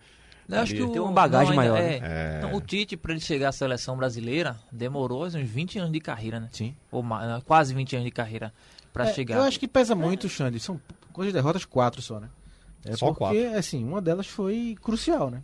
[0.49, 1.99] Eu acho que o, Tem uma bagagem não, ainda maior, é.
[1.99, 2.37] né?
[2.39, 6.39] Então, o Tite, para ele chegar à seleção brasileira, demorou uns 20 anos de carreira,
[6.39, 6.49] né?
[6.51, 6.75] Sim.
[6.91, 8.51] Ou mais, quase 20 anos de carreira
[8.91, 9.37] para É, chegar.
[9.37, 10.59] Eu acho que pesa muito, Xande.
[10.59, 10.81] São
[11.13, 12.29] coisas de derrotas quatro só, né?
[12.83, 15.41] É Só porque, assim, uma delas foi crucial, né?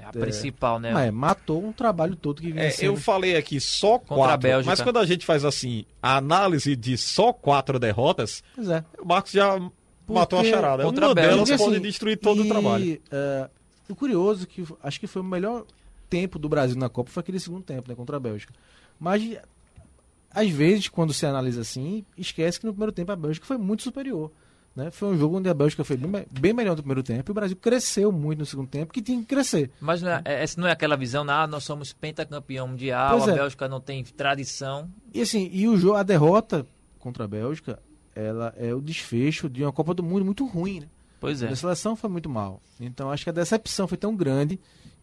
[0.00, 0.92] É a principal, né?
[0.92, 2.86] Mas matou um trabalho todo que vinha É, sendo.
[2.92, 4.70] eu falei aqui só a quatro, Bélgica.
[4.70, 8.84] mas quando a gente faz assim, a análise de só quatro derrotas, Pois é.
[9.00, 9.58] o Marcos já
[10.08, 10.82] matou a Porque charada.
[10.84, 13.00] contra a Uma delas Bélgica, pode assim, destruir todo e, o trabalho.
[13.10, 13.50] é,
[13.88, 15.64] o curioso é que acho que foi o melhor
[16.08, 18.52] tempo do Brasil na Copa foi aquele segundo tempo, né, contra a Bélgica.
[18.98, 19.36] Mas
[20.32, 23.82] às vezes quando se analisa assim, esquece que no primeiro tempo a Bélgica foi muito
[23.82, 24.30] superior.
[24.84, 24.90] Né?
[24.90, 27.34] Foi um jogo onde a Bélgica foi bem, bem melhor no primeiro tempo e o
[27.34, 29.70] Brasil cresceu muito no segundo tempo, que tinha que crescer.
[29.80, 33.28] Mas não é, é- essa não é aquela visão, ah, nós somos pentacampeão mundial, Pois
[33.28, 33.34] a é.
[33.36, 34.88] Bélgica não tem tradição.
[35.12, 36.66] E assim, e o jogo, a derrota
[36.98, 37.78] contra a Bélgica,
[38.14, 40.86] ela é o desfecho de uma Copa do Mundo muito ruim, né?
[41.20, 41.48] Pois é.
[41.48, 42.62] A seleção foi muito mal.
[42.80, 44.58] Então acho que a decepção foi tão grande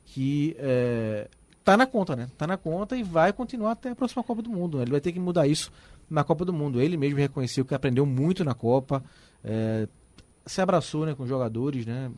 [0.05, 1.27] que é,
[1.63, 2.27] tá na conta, né?
[2.37, 4.77] Tá na conta e vai continuar até a próxima Copa do Mundo.
[4.77, 4.83] né?
[4.83, 5.71] Ele vai ter que mudar isso
[6.09, 6.81] na Copa do Mundo.
[6.81, 9.03] Ele mesmo reconheceu que aprendeu muito na Copa,
[9.43, 9.87] é,
[10.45, 12.11] se abraçou né, com os jogadores, né?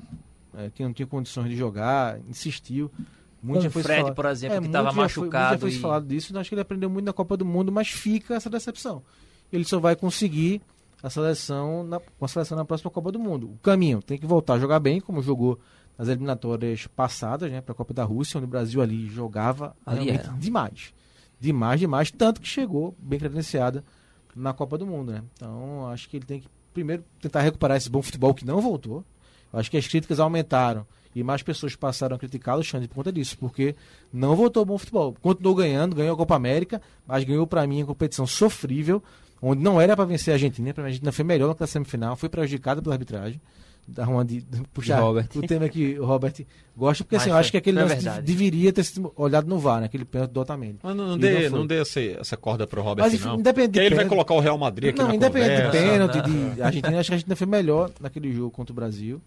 [0.58, 2.92] É, que não tinha condições de jogar, insistiu.
[3.42, 5.60] Muito Com o Fred, falar- por exemplo, que muito tava já foi- machucado muito já
[5.60, 8.34] foi e- falado disso, acho que ele aprendeu muito na Copa do Mundo, mas fica
[8.36, 9.02] essa decepção.
[9.54, 10.62] Ele só vai conseguir
[11.02, 13.52] a seleção na, com a seleção na próxima Copa do Mundo.
[13.52, 15.58] O caminho tem que voltar a jogar bem, como jogou
[15.98, 20.10] nas eliminatórias passadas, né, para a Copa da Rússia, onde o Brasil ali jogava Ali
[20.10, 20.34] era.
[20.34, 20.94] demais.
[21.40, 23.84] Demais, demais, tanto que chegou bem credenciada
[24.36, 25.24] na Copa do Mundo, né?
[25.34, 29.04] Então, acho que ele tem que primeiro tentar recuperar esse bom futebol que não voltou.
[29.52, 32.96] Eu acho que as críticas aumentaram e mais pessoas passaram a criticar o Alexandre por
[32.96, 33.76] conta disso, porque
[34.14, 35.16] não voltou bom futebol.
[35.22, 39.04] Continuou ganhando, ganhou a Copa América, mas ganhou para mim a competição sofrível,
[39.42, 42.30] onde não era para vencer a Argentina, para a Argentina foi melhor na semifinal, foi
[42.30, 43.42] prejudicada pela arbitragem.
[43.92, 45.00] Da uma de, de puxar
[45.32, 46.34] De o tema que o Robert
[46.78, 48.22] gosta, porque assim, Mas eu acho que aquele lance verdade.
[48.26, 49.86] deveria ter sido olhado no VAR, né?
[49.88, 50.78] aquele pênalti do Otamendi.
[50.84, 53.40] Mas não, não dê, não não dê essa, essa corda pro Robert, Mas, enfim, não.
[53.40, 55.62] independente Porque de ele vai pênalti- colocar o Real Madrid aqui não, na independente de
[55.64, 55.88] conversa.
[55.90, 56.56] pênalti, Não.
[56.56, 59.22] de Argentina, acho que a Argentina foi melhor naquele jogo contra o Brasil.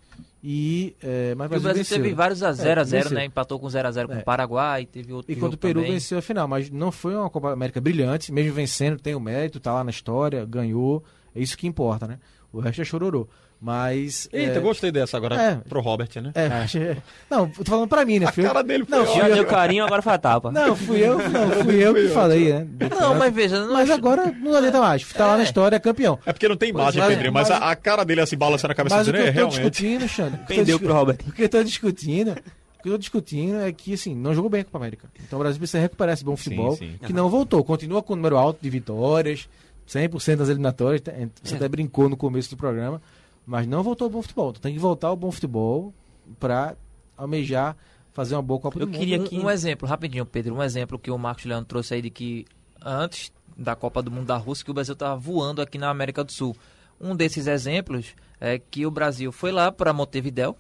[0.45, 1.97] E, é, mas E o Brasil venceu.
[1.99, 3.25] teve vários a 0x0, É, né?
[3.27, 4.19] Empatou com 0x0 com É.
[4.19, 5.93] o Paraguai, teve outro E quando o Peru também.
[5.93, 9.61] venceu a final, mas não foi uma Copa América brilhante, mesmo vencendo, tem o mérito,
[9.61, 11.03] tá lá na história, ganhou,
[11.35, 12.19] é isso que importa, né?
[12.53, 13.29] O resto é chororô.
[13.65, 14.29] Mas.
[14.33, 15.55] Eita, é, gostei dessa agora É.
[15.69, 16.33] pro Robert, né?
[16.35, 16.97] é, achei-
[17.31, 18.27] Não, tô falando pra mim, né?
[18.27, 20.51] A Fui eu- cara dele foi Não, fui eu, deu carinho, agora foi a tapa.
[20.51, 22.67] não, fui eu, não, fui eu que falei, né?
[23.01, 25.09] Não, mas veja, não Mas agora não adianta mais.
[25.13, 25.45] Tá lá na É.
[25.45, 26.19] história, é campeão.
[26.27, 28.73] É porque não tem imagem, Mas- Pedrinho, mas, mas- a, a cara dele assim, balançando
[28.73, 29.71] a cabeça Mas o dele, que é eu tô realmente.
[29.83, 31.19] discutindo, o tô Pendeu pro Robert.
[31.29, 34.51] O que eu tô discutindo, o que eu tô discutindo é que, assim, não jogou
[34.51, 35.09] bem a Copa América.
[35.25, 36.95] Então o Brasil precisa recuperar esse bom Sim, futebol, sim.
[37.07, 37.63] que não voltou.
[37.63, 39.49] Continua com o número alto de vitórias,
[39.89, 41.01] 100% das eliminatórias.
[41.43, 43.01] Você até brincou no começo do programa,
[43.47, 44.51] mas não voltou ao bom futebol.
[44.51, 45.93] Então tem que voltar ao bom futebol
[46.39, 46.77] pra
[47.17, 47.77] almejar
[48.13, 48.99] fazer uma boa Copa Eu do Mundo.
[48.99, 52.03] queria um, que- um exemplo, rapidinho, Pedro, um exemplo que o Marcos Leandro trouxe aí
[52.03, 52.45] de que
[52.85, 56.23] antes da Copa do Mundo da Rússia, que o Brasil estava voando aqui na América
[56.25, 56.57] do Sul.
[57.01, 60.57] Um desses exemplos é que o Brasil foi lá para Montevideo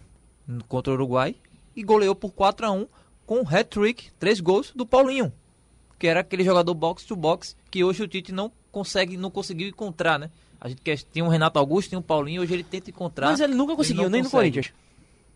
[0.68, 1.34] contra o Uruguai
[1.76, 2.86] e goleou por 4 a 1
[3.24, 5.32] com um hat-trick, três gols do Paulinho,
[5.98, 9.68] que era aquele jogador box to box que hoje o Tite não consegue, não conseguiu
[9.68, 10.30] encontrar, né?
[10.64, 13.26] A gente quer, tinha um Renato Augusto, tinha um Paulinho, hoje ele tenta encontrar.
[13.30, 14.52] Mas ele nunca conseguiu, nem no consegue.
[14.52, 14.72] Corinthians.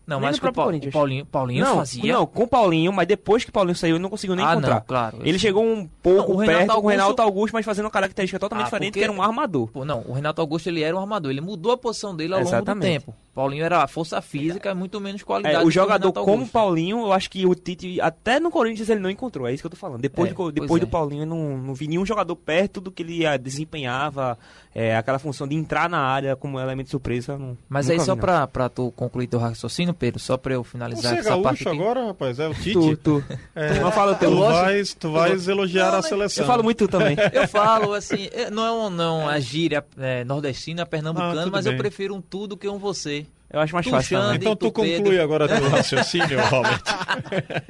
[0.07, 0.93] Não, nem mas no que o, Corinthians.
[0.93, 2.13] Paulinho, Paulinho não, fazia.
[2.13, 4.53] não, com o Paulinho, mas depois que o Paulinho saiu, ele não conseguiu nem Ah,
[4.53, 4.75] encontrar.
[4.75, 5.17] não, claro.
[5.21, 8.39] Ele chegou um pouco Não, perto com o Augusto- Renato Augusto, mas fazendo uma característica
[8.39, 9.67] totalmente Ah, diferente, porque- que era um armador.
[9.67, 12.39] Pô, não, o Renato Augusto ele era um armador, ele mudou a posição dele ao
[12.39, 12.99] longo Exatamente.
[12.99, 13.15] do tempo.
[13.37, 15.55] Paulinho era a força física, muito menos qualidade.
[15.55, 16.47] É, o jogador como o.
[16.47, 19.47] Paulinho, eu acho que o Tite, até no Corinthians, ele não encontrou.
[19.47, 20.01] É isso que eu tô falando.
[20.01, 20.85] Depois, É, depois é.
[20.85, 24.39] do Paulinho, eu não, não vi nenhum jogador perto do que ele ah, desempenhava,
[24.73, 27.37] é, aquela função de entrar na área como elemento surpresa.
[27.37, 30.63] Não, Mas aí, só vi, pra, pra tu concluir teu raciocínio, Pedro, só pra eu
[30.63, 31.79] finalizar Você é essa parte gaúcho aqui.
[31.79, 32.39] agora, rapaz?
[32.39, 32.73] É o Tite?
[32.73, 33.23] Tu, tu.
[33.53, 36.43] É, Não fala o teu tu vais, tu vais elogiar Não, a seleção.
[36.43, 37.15] Eu falo muito tu também.
[37.31, 41.51] Eu falo, assim, é, não é um, não, a gíria é, nordestina, Ah, pernambucana, tudo
[41.51, 41.77] mas eu bem.
[41.81, 43.26] prefiro um tu do que um você.
[43.49, 44.33] Eu acho mais Tu, fácil.
[44.33, 45.21] Então tu conclui Pedro.
[45.23, 46.81] agora teu raciocínio, Robert.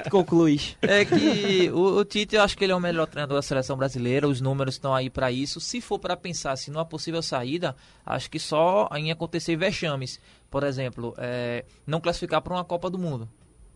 [0.04, 0.76] Tu concluís.
[0.82, 3.78] É que o, o Tite, eu acho que ele é o melhor treinador da seleção
[3.78, 5.60] brasileira, os números estão aí pra isso.
[5.60, 10.20] Se for pra pensar assim, numa possível saída, acho que só em acontecer vexames.
[10.50, 13.30] Por exemplo, é, não classificar para uma Copa do Mundo.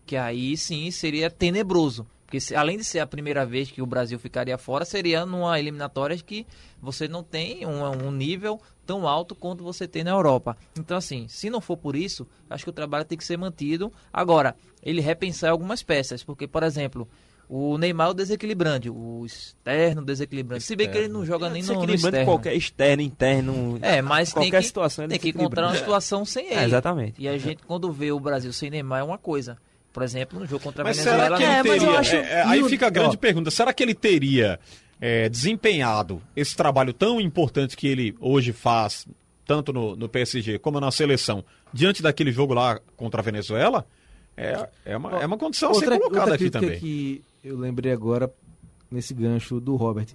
[0.04, 2.04] Que aí sim seria tenebroso.
[2.32, 5.60] Porque se- além de ser a primeira vez que o Brasil ficaria fora, seria numa
[5.60, 6.46] eliminatória que
[6.80, 10.56] você não tem um, um nível tão alto quanto você tem na Europa.
[10.78, 13.92] Então, assim, se não for por isso, acho que o trabalho tem que ser mantido.
[14.10, 17.06] Agora, ele repensar algumas peças, porque, por exemplo,
[17.46, 20.64] o Neymar é o desequilibrante, o externo desequilibrante.
[20.64, 22.24] Se bem que ele não joga nem no, no externo.
[22.24, 23.78] qualquer externo, interno.
[23.82, 25.04] É, mas tem qualquer que, situação.
[25.04, 26.54] ele tem que encontrar uma situação sem ele.
[26.54, 27.20] É, exatamente.
[27.20, 29.58] E a gente, quando vê o Brasil sem Neymar, é uma coisa.
[29.92, 31.36] Por exemplo, no jogo contra a Mas Venezuela...
[31.36, 31.98] será que ele não- mas eu teria...
[32.00, 33.50] acho- é, é, aí fica a grande pergunta.
[33.50, 34.58] Será que ele teria
[35.00, 39.06] é, desempenhado esse trabalho tão importante que ele hoje faz,
[39.44, 43.86] tanto no, no PSG como na seleção, diante daquele jogo lá contra a Venezuela?
[44.34, 46.78] É, é, uma, é uma condição a ser colocada outra aqui também.
[46.80, 48.32] que eu lembrei agora
[48.90, 50.06] nesse gancho do Robert.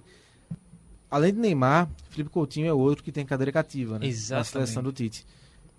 [1.10, 4.00] Além de Neymar, Felipe Coutinho é outro que tem cadeira cativa, né?
[4.00, 4.48] Na Exatamente.
[4.50, 5.24] seleção do Tite.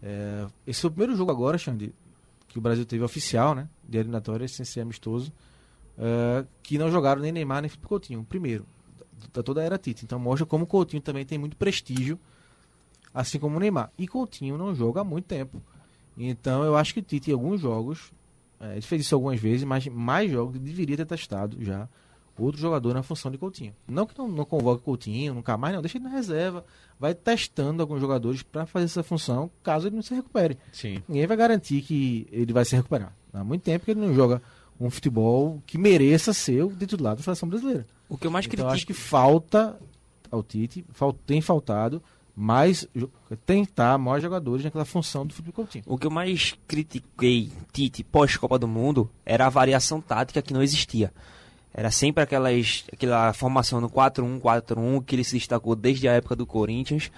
[0.02, 1.94] É, esse foi o primeiro jogo agora, Xande,
[2.50, 3.70] que o Brasil teve oficial, né?
[3.88, 5.32] De eliminatória, sem ser amistoso.
[5.98, 8.26] é, que não jogaram nem Neymar nem Felipe Coutinho.
[8.28, 8.66] Primeiro,
[9.34, 10.06] da toda a era Tite.
[10.06, 12.20] Então mostra como o Coutinho também tem muito prestígio,
[13.14, 13.92] assim como o Neymar.
[13.98, 15.62] E Coutinho não joga há muito tempo.
[16.18, 18.12] Então eu acho que o Tite, em alguns jogos,
[18.60, 21.88] é, ele fez isso algumas vezes, mas mais jogos deveria ter testado já
[22.44, 23.74] outro jogador na função de Coutinho.
[23.88, 25.82] Não que não, não convoque Coutinho, nunca mais, não.
[25.82, 26.66] Deixa ele na reserva.
[27.00, 30.58] Vai testando alguns jogadores para fazer essa função, caso ele não se recupere.
[30.72, 31.02] Sim.
[31.08, 33.14] Ninguém vai garantir que ele vai se recuperar.
[33.34, 34.42] Há muito tempo que ele não joga
[34.80, 37.86] um futebol que mereça ser o titular da seleção brasileira.
[38.08, 38.94] O que eu mais Então eu acho critico.
[38.94, 39.78] que falta
[40.32, 42.02] ao Tite, fal- tem faltado
[42.36, 42.88] mais
[43.46, 45.84] tentar mais jogadores naquela função do Felipe Coutinho.
[45.88, 50.64] O que eu mais critiquei Tite pós-Copa do Mundo era a variação tática que não
[50.64, 51.14] existia.
[51.80, 56.36] Era sempre aquelas, aquela formação no 4-1, 4-1 que ele se destacou desde a época
[56.36, 57.10] do Corinthians.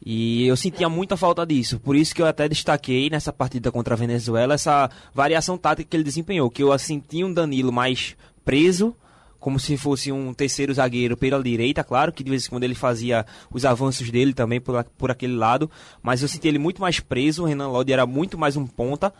[0.00, 1.80] E eu sentia muita falta disso.
[1.80, 5.96] Por isso que eu até destaquei nessa partida contra a Venezuela essa variação tática que
[5.96, 6.48] ele desempenhou.
[6.48, 8.94] Que eu sentia um Danilo mais preso,
[9.40, 12.76] como se fosse um terceiro zagueiro pela direita, claro, que de vez em quando ele
[12.76, 15.68] fazia os avanços dele também por, por aquele lado,
[16.00, 19.12] mas eu senti ele muito mais preso, o Renan Lodi era muito mais um ponta,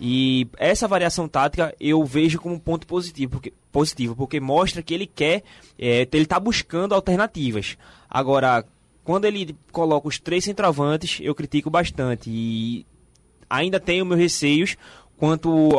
[0.00, 4.92] e essa variação tática eu vejo como um ponto positivo, porque, positivo, porque mostra que
[4.92, 5.42] ele quer,
[5.78, 7.78] é, ele está buscando alternativas.
[8.08, 8.64] Agora,
[9.02, 12.84] quando ele coloca os três centroavantes, eu critico bastante, e
[13.48, 14.76] ainda tenho meus receios
[15.16, 15.70] quanto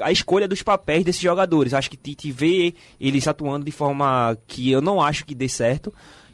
[0.00, 1.72] à escolha dos papéis desses jogadores.
[1.72, 5.92] Acho que Tite vê eles atuando de forma que eu não acho que dê certo,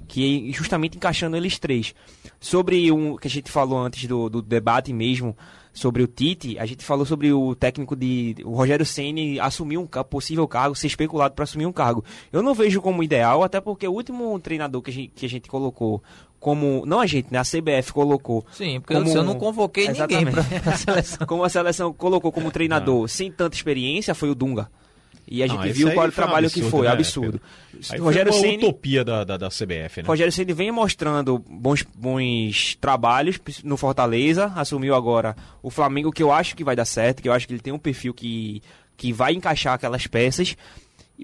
[0.09, 1.95] que é justamente encaixando eles três.
[2.41, 5.37] Sobre o que a gente falou antes do, do debate mesmo,
[5.75, 8.37] sobre o Tite, a gente falou sobre o técnico de.
[8.45, 12.03] O Rogério Ceni assumir um possível cargo, ser especulado para assumir um cargo.
[12.33, 15.29] Eu não vejo como ideal, até porque o último treinador que a gente, que a
[15.29, 16.03] gente colocou
[16.39, 16.85] como.
[16.87, 17.39] Não a gente, né?
[17.39, 18.45] A CBF colocou.
[18.53, 21.27] Sim, porque eu- eu não convoquei ninguém pra- pra seleção.
[21.27, 24.70] Como a seleção colocou como treinador sem tanta experiência, foi o Dunga.
[25.27, 27.41] E a Não, gente esse viu qual o um trabalho que foi, né, absurdo.
[27.91, 30.07] Aí Rogério foi uma Ceni- utopia da, da, da CBF, né?
[30.07, 36.31] Rogério Ceni vem mostrando bons, bons trabalhos no Fortaleza, assumiu agora o Flamengo, que eu
[36.31, 38.62] acho que vai dar certo, que eu acho que ele tem um perfil que,
[38.97, 40.57] que vai encaixar aquelas peças.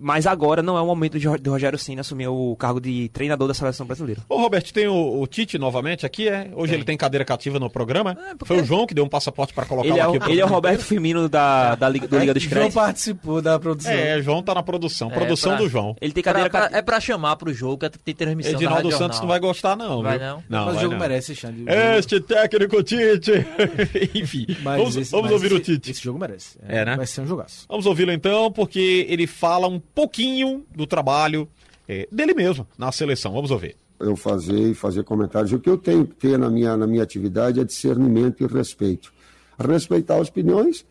[0.03, 3.47] Mas agora não é o momento de, de Rogério Ceni assumir o cargo de treinador
[3.47, 4.23] da seleção brasileira.
[4.29, 6.51] Ô, Roberto, tem o, o Tite novamente aqui, é?
[6.55, 8.17] Hoje ele tem cadeira cativa no programa.
[8.45, 10.17] Foi o João que deu um passaporte pra colocar Ele é, aqui.
[10.19, 12.75] o, ele é o Roberto Firmino da, da Liga, do Liga dos João Créditos.
[12.75, 13.93] participou da produção.
[13.93, 15.11] É, João tá na produção.
[15.11, 15.95] É, Produção pra- do João.
[16.01, 16.79] Ele tem cadeira pra- cativa.
[16.79, 19.77] é pra chamar pro jogo, que tem transmissão da Edinaldo Rádio Santos não vai gostar,
[19.77, 20.03] não.
[20.03, 20.27] Vai viu?
[20.27, 20.43] não?
[20.67, 21.01] Mas o jogo não.
[21.01, 21.65] merece, Xande.
[21.99, 23.33] Este técnico Tite.
[24.15, 25.91] Enfim, Mas vamos, esse- vamos mas ouvir o esse- Tite.
[25.91, 26.59] Esse jogo merece.
[26.67, 26.97] É, né?
[26.97, 27.67] Vai ser um jogaço.
[27.69, 31.49] Vamos ouvi-lo então, porque ele fala um pouquinho do trabalho
[31.89, 33.33] eh, dele mesmo na seleção.
[33.33, 33.77] Vamos ouvir.
[33.99, 35.53] eu fazer e fazer comentários.
[35.53, 39.13] O que eu tenho que ter na minha, na minha atividade é discernimento e respeito.
[39.59, 40.87] Respeitar as opiniões,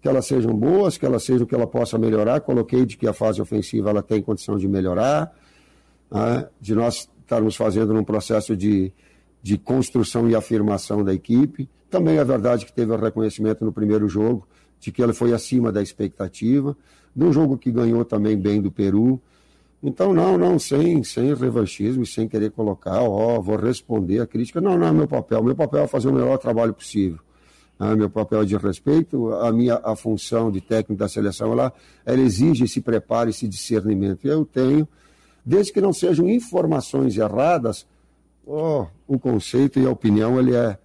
[0.00, 2.40] que elas sejam boas, que elas sejam que ela possa melhorar.
[2.40, 5.34] Coloquei de que a fase ofensiva ela tem condição de melhorar,
[6.10, 6.48] né?
[6.60, 8.92] de nós estarmos fazendo num processo de,
[9.42, 11.68] de construção e afirmação da equipe.
[11.90, 14.46] Também é verdade que teve o reconhecimento no primeiro jogo
[14.78, 16.76] de que ele foi acima da expectativa,
[17.16, 19.20] num jogo que ganhou também bem do Peru.
[19.82, 24.60] Então, não, não, sem, sem revanchismo e sem querer colocar, ó, vou responder a crítica.
[24.60, 25.42] Não, não é meu papel.
[25.42, 27.18] Meu papel é fazer o melhor trabalho possível.
[27.78, 31.72] Ah, meu papel é de respeito, a minha a função de técnico da seleção, ela,
[32.06, 34.26] ela exige esse preparo, esse discernimento.
[34.26, 34.88] E eu tenho,
[35.44, 37.86] desde que não sejam informações erradas,
[38.46, 40.78] ó, o conceito e a opinião, ele é,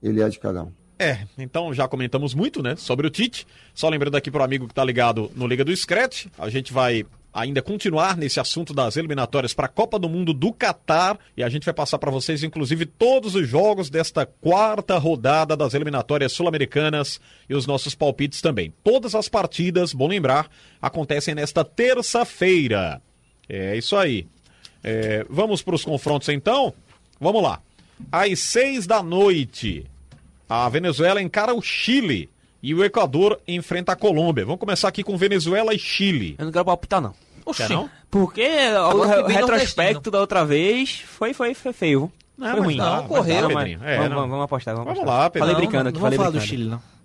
[0.00, 0.72] ele é de cada um.
[0.98, 3.46] É, então já comentamos muito, né, sobre o Tite.
[3.74, 7.04] Só lembrando aqui pro amigo que tá ligado no Liga do Scratch, a gente vai
[7.36, 11.50] ainda continuar nesse assunto das eliminatórias para a Copa do Mundo do Catar e a
[11.50, 17.20] gente vai passar para vocês inclusive todos os jogos desta quarta rodada das eliminatórias sul-americanas
[17.46, 18.72] e os nossos palpites também.
[18.82, 23.02] Todas as partidas, bom lembrar, acontecem nesta terça-feira.
[23.46, 24.26] É isso aí.
[24.82, 26.72] É, vamos para os confrontos então?
[27.20, 27.60] Vamos lá.
[28.10, 29.84] Às seis da noite,
[30.48, 32.30] a Venezuela encara o Chile
[32.62, 34.44] e o Equador enfrenta a Colômbia.
[34.44, 36.34] Vamos começar aqui com Venezuela e Chile.
[36.38, 37.14] Eu não quero palpitar, não.
[37.54, 37.88] Quer não?
[38.10, 42.10] Porque Agora o retrospecto da outra vez foi, foi, foi feio.
[42.38, 42.76] Não, foi mas ruim.
[42.76, 43.50] não, Não, correu.
[43.50, 43.78] mas-.
[43.82, 44.28] É, vamos, não.
[44.28, 44.74] vamos, apostar.
[44.74, 45.20] Vamos, Vamos apostar.
[45.22, 45.48] lá, Pedro.
[45.48, 46.48] Falei Não, brincando Não aqui, vamos falei falar do brincando.
[46.48, 46.96] Chile, não.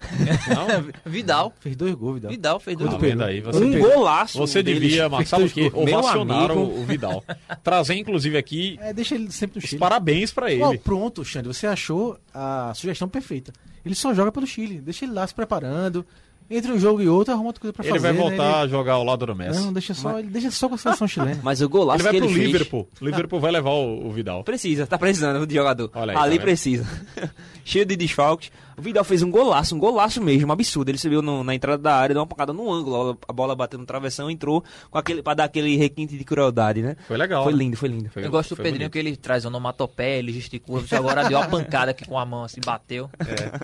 [1.05, 1.53] Vidal.
[1.59, 2.31] Fez dois gols, Vidal.
[2.31, 3.01] Vidal fez dois gols.
[3.43, 4.37] Você, Um golaço.
[4.37, 4.81] você deles.
[4.81, 5.69] devia, sabe o que?
[5.69, 7.23] Meu Ovacionar o, o Vidal.
[7.63, 9.79] Trazer, inclusive, aqui É, deixa ele sempre no os Chile.
[9.79, 10.63] parabéns pra ele.
[10.63, 13.53] Ó, pronto, Xande, você achou a sugestão perfeita.
[13.85, 14.79] Ele só joga pelo Chile.
[14.81, 16.05] Deixa ele lá se preparando.
[16.53, 18.01] Entre um jogo e outro, arruma outra coisa pra ele fazer.
[18.01, 18.19] vai né?
[18.29, 19.59] voltar a Ele- jogar ao lado do Messi.
[19.61, 21.39] Não, deixa só, ele deixa só com a seleção chilena.
[21.41, 22.47] Mas o golaço ele vai que pro ele fez...
[22.47, 22.87] Liverpool.
[22.99, 24.43] O Liverpool vai levar o, o Vidal.
[24.43, 25.89] Precisa, tá precisando de jogador.
[25.95, 26.41] Olha aí, tá Ali vendo?
[26.41, 26.85] precisa.
[27.63, 28.51] Cheio de desfalques.
[28.77, 30.89] O Vidal fez um golaço, um golaço mesmo, um absurdo.
[30.89, 33.77] Ele subiu no- na entrada da área, deu uma pancada no ângulo, a bola bateu
[33.79, 36.95] no travessão, entrou com aquele, pra dar aquele requinte de crueldade, né?
[37.07, 37.43] Foi legal.
[37.43, 37.59] Foi né?
[37.59, 38.09] lindo, foi lindo.
[38.09, 38.93] Foi- Eu gosto do foi Pedrinho bonito.
[38.93, 40.81] que ele traz onomatopeia, ele gesticula.
[40.81, 43.09] Você agora deu uma pancada aqui com a mão, assim, bateu.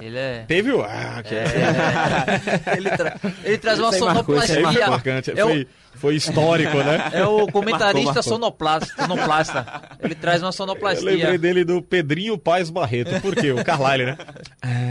[0.01, 0.45] Ele é.
[0.47, 0.81] Teve o.
[0.81, 4.61] Ah, que É, ele, tra- ele traz uma sonoplastia.
[4.71, 5.31] foi marcante.
[5.31, 7.09] É o- Foi, foi histórico, né?
[7.13, 8.23] É o comentarista Marcou, marcou.
[8.23, 9.81] sonoplasta, sonoplasta.
[10.01, 11.05] Ele traz uma Eu sonoplastia.
[11.11, 13.19] lembrei dele do Pedrinho Paz Barreto.
[13.21, 13.51] Por quê?
[13.51, 14.17] O Carlyle, né?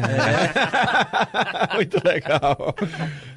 [1.74, 2.74] Muito legal.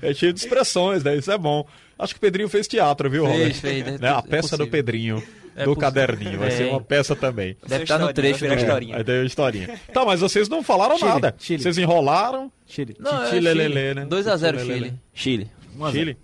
[0.01, 1.15] É cheio de expressões, né?
[1.15, 1.65] Isso é bom.
[1.97, 3.53] Acho que o Pedrinho fez teatro, viu, Fez, Robert?
[3.55, 4.09] fez, é Né?
[4.09, 4.67] A é peça do possível.
[4.67, 5.75] Pedrinho, É do possível.
[5.75, 6.39] caderninho.
[6.39, 6.51] Vai É.
[6.51, 7.57] ser uma peça também.
[7.67, 8.95] Deve estar no trecho virar do historinha.
[8.97, 9.79] Aí tem uma historinha.
[9.93, 11.35] Tá, mas vocês não falaram Chile, nada.
[11.37, 11.61] Chile.
[11.63, 12.51] Vocês enrolaram.
[12.65, 12.95] Chile.
[12.99, 14.05] Não, é Titi Lelele, né?
[14.05, 14.93] 2x0 Titi Lelele.
[15.13, 15.51] Chile.
[15.81, 15.91] Chile.
[15.91, 16.17] Chile.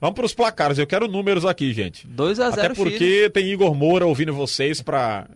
[0.00, 0.78] Vamos pros placares.
[0.78, 2.06] Eu quero números aqui, gente.
[2.06, 2.74] 2x0 Até Chile.
[2.76, 5.26] porque tem Igor Moura ouvindo vocês pra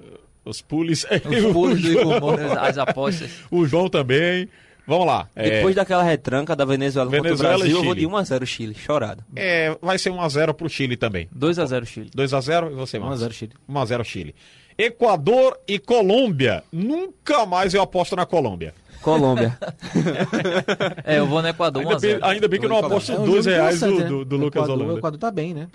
[0.45, 1.05] os pules.
[1.24, 3.30] Os pulos do Igor Moura, as apostas.
[3.51, 4.49] o João também.
[4.84, 5.28] Vamos lá.
[5.36, 8.74] É, Depois daquela retranca da Venezuela, Venezuela contra o Brasil, eu vou de 1x0 Chile,
[8.74, 9.22] chorado.
[9.36, 11.28] é, vai ser 1x0 pro Chile também.
[11.38, 12.11] 2x0 Chile.
[12.11, 13.20] 2x0 e você, Marcos?
[13.22, 13.53] 1x0 Chile.
[13.70, 14.34] 1x0 Chile.
[14.76, 16.64] Equador e Colômbia.
[16.72, 18.74] Nunca mais eu aposto na Colômbia.
[19.03, 19.57] Colômbia.
[21.05, 22.18] É, eu vou no Equador Ainda bem, 1x0.
[22.22, 24.24] ainda bem que eu não aposto É um 2 reais do, do, né?
[24.24, 24.99] do O Lucas Equador- O Holanda.
[24.99, 25.68] Equador tá bem, né?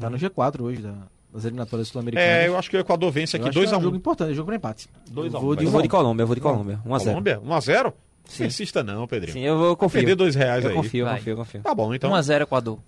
[0.00, 0.94] Tá no G4 hoje da-
[1.34, 2.28] das eliminatórias sul-americanas.
[2.30, 3.98] É, eu acho que o Equador vence aqui Eu acho que é um jogo 2x1.
[3.98, 4.88] importante, é jogo para empate.
[5.10, 5.58] 2 a Eu 1, vou vai.
[5.58, 6.80] de Eu vou de Colômbia, eu vou de Colômbia.
[6.86, 7.04] 1x0.
[7.04, 7.40] Colômbia?
[7.44, 7.92] 1x0?
[8.40, 9.34] Não insista não, Pedrinho.
[9.34, 10.00] Sim, eu vou confio.
[10.00, 10.76] Perder 2 reais eu aí.
[10.76, 11.16] confio, Vai.
[11.18, 11.60] confio, confio.
[11.60, 12.10] Tá bom, então.
[12.10, 12.78] 1x0 Equador.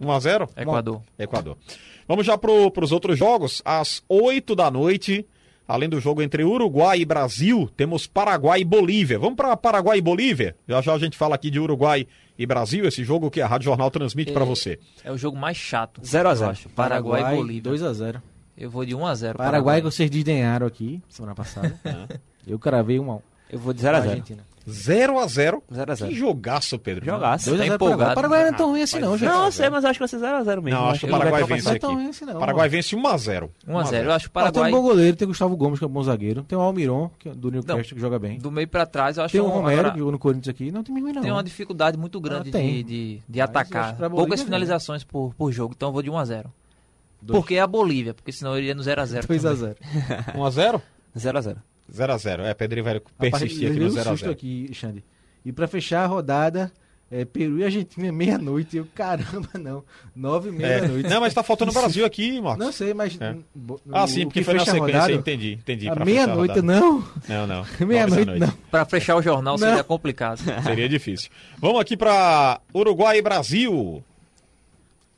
[0.00, 0.48] 1x0?
[0.56, 1.00] Equador.
[1.18, 1.56] Equador.
[2.08, 3.62] Vamos já para os outros jogos.
[3.64, 5.24] Às 8 da noite,
[5.68, 9.18] além do jogo entre Uruguai e Brasil, temos Paraguai e Bolívia.
[9.18, 10.56] Vamos para Paraguai e Bolívia?
[10.66, 12.06] Já já a gente fala aqui de Uruguai
[12.38, 14.78] e Brasil, esse jogo que a Rádio Jornal transmite para você.
[15.04, 16.00] É o jogo mais chato.
[16.04, 16.46] 0 a 0.
[16.46, 16.68] eu acho.
[16.70, 17.72] Paraguai, e Bolívia.
[17.72, 18.22] 2x0.
[18.56, 19.36] Eu vou de 1x0.
[19.36, 21.78] Paraguai que vocês desdenharam aqui semana passada.
[22.46, 23.22] eu cravei 1x1.
[23.50, 24.08] Eu vou de pra 0x0.
[24.08, 24.51] Argentina.
[24.68, 25.62] 0x0.
[25.72, 26.08] 0x0.
[26.08, 27.04] Que jogaço, Pedro.
[27.04, 27.50] Jogaço.
[27.50, 27.74] 2x0 Paraguai.
[27.74, 28.14] empolgado.
[28.14, 29.28] Paraguai não é tão ruim assim, não, gente.
[29.28, 30.70] Não, eu sei, mas eu acho que vai ser 0x0 mesmo.
[30.80, 31.80] Não, acho que o Paraguai vence Não é aqui.
[31.80, 32.38] tão ruim assim, não.
[32.38, 33.48] Paraguai vence 1x0.
[33.68, 34.04] 1x0.
[34.04, 34.70] Eu acho que o Ah, tem Paraguai.
[34.70, 36.42] um bom goleiro, tem o Gustavo Gomes, que é um bom zagueiro.
[36.44, 38.38] Tem o Almiron, que é do Newcastle, que joga bem.
[38.38, 40.48] Do meio pra trás, eu acho Tem o é Romero, agora, que jogou no Corinthians
[40.48, 40.70] aqui.
[40.70, 41.22] Não tem ruim, não.
[41.22, 42.84] tem uma dificuldade muito grande Ah, tem.
[42.84, 43.96] de, atacar.
[44.10, 46.44] Poucas finalizações por, por jogo, então eu vou de 1x0.
[47.20, 47.38] Dois.
[47.38, 49.26] Porque é a Bolívia, porque senão eu iria no 0x0.
[49.26, 49.76] 2x0.
[50.34, 50.80] 1x0?
[51.16, 51.56] 0x0.
[51.92, 52.40] 0x0.
[52.40, 54.32] É, Pedrinho vai Rapaz, persistir aqui no levei um susto 0x0.
[54.32, 55.04] aqui, Xande.
[55.44, 56.72] E pra fechar a rodada,
[57.10, 58.76] é, Peru e Argentina, meia-noite.
[58.76, 59.84] Eu, caramba, não.
[60.16, 60.88] Nove e meia É.
[61.08, 62.64] Não, mas tá faltando o Brasil aqui, Marcos.
[62.64, 63.20] Não sei, mas...
[63.20, 63.36] É.
[63.92, 64.80] Ah, sim, porque que foi na sequência.
[64.80, 65.90] rodada, entendi, entendi.
[66.04, 67.04] Meia-noite, não.
[67.28, 67.66] Não, não.
[67.86, 68.50] Meia-noite, não.
[68.70, 69.68] Pra fechar o jornal Não.
[69.68, 70.38] seria complicado.
[70.64, 71.30] Seria difícil.
[71.58, 74.02] Vamos aqui pra Uruguai e Brasil.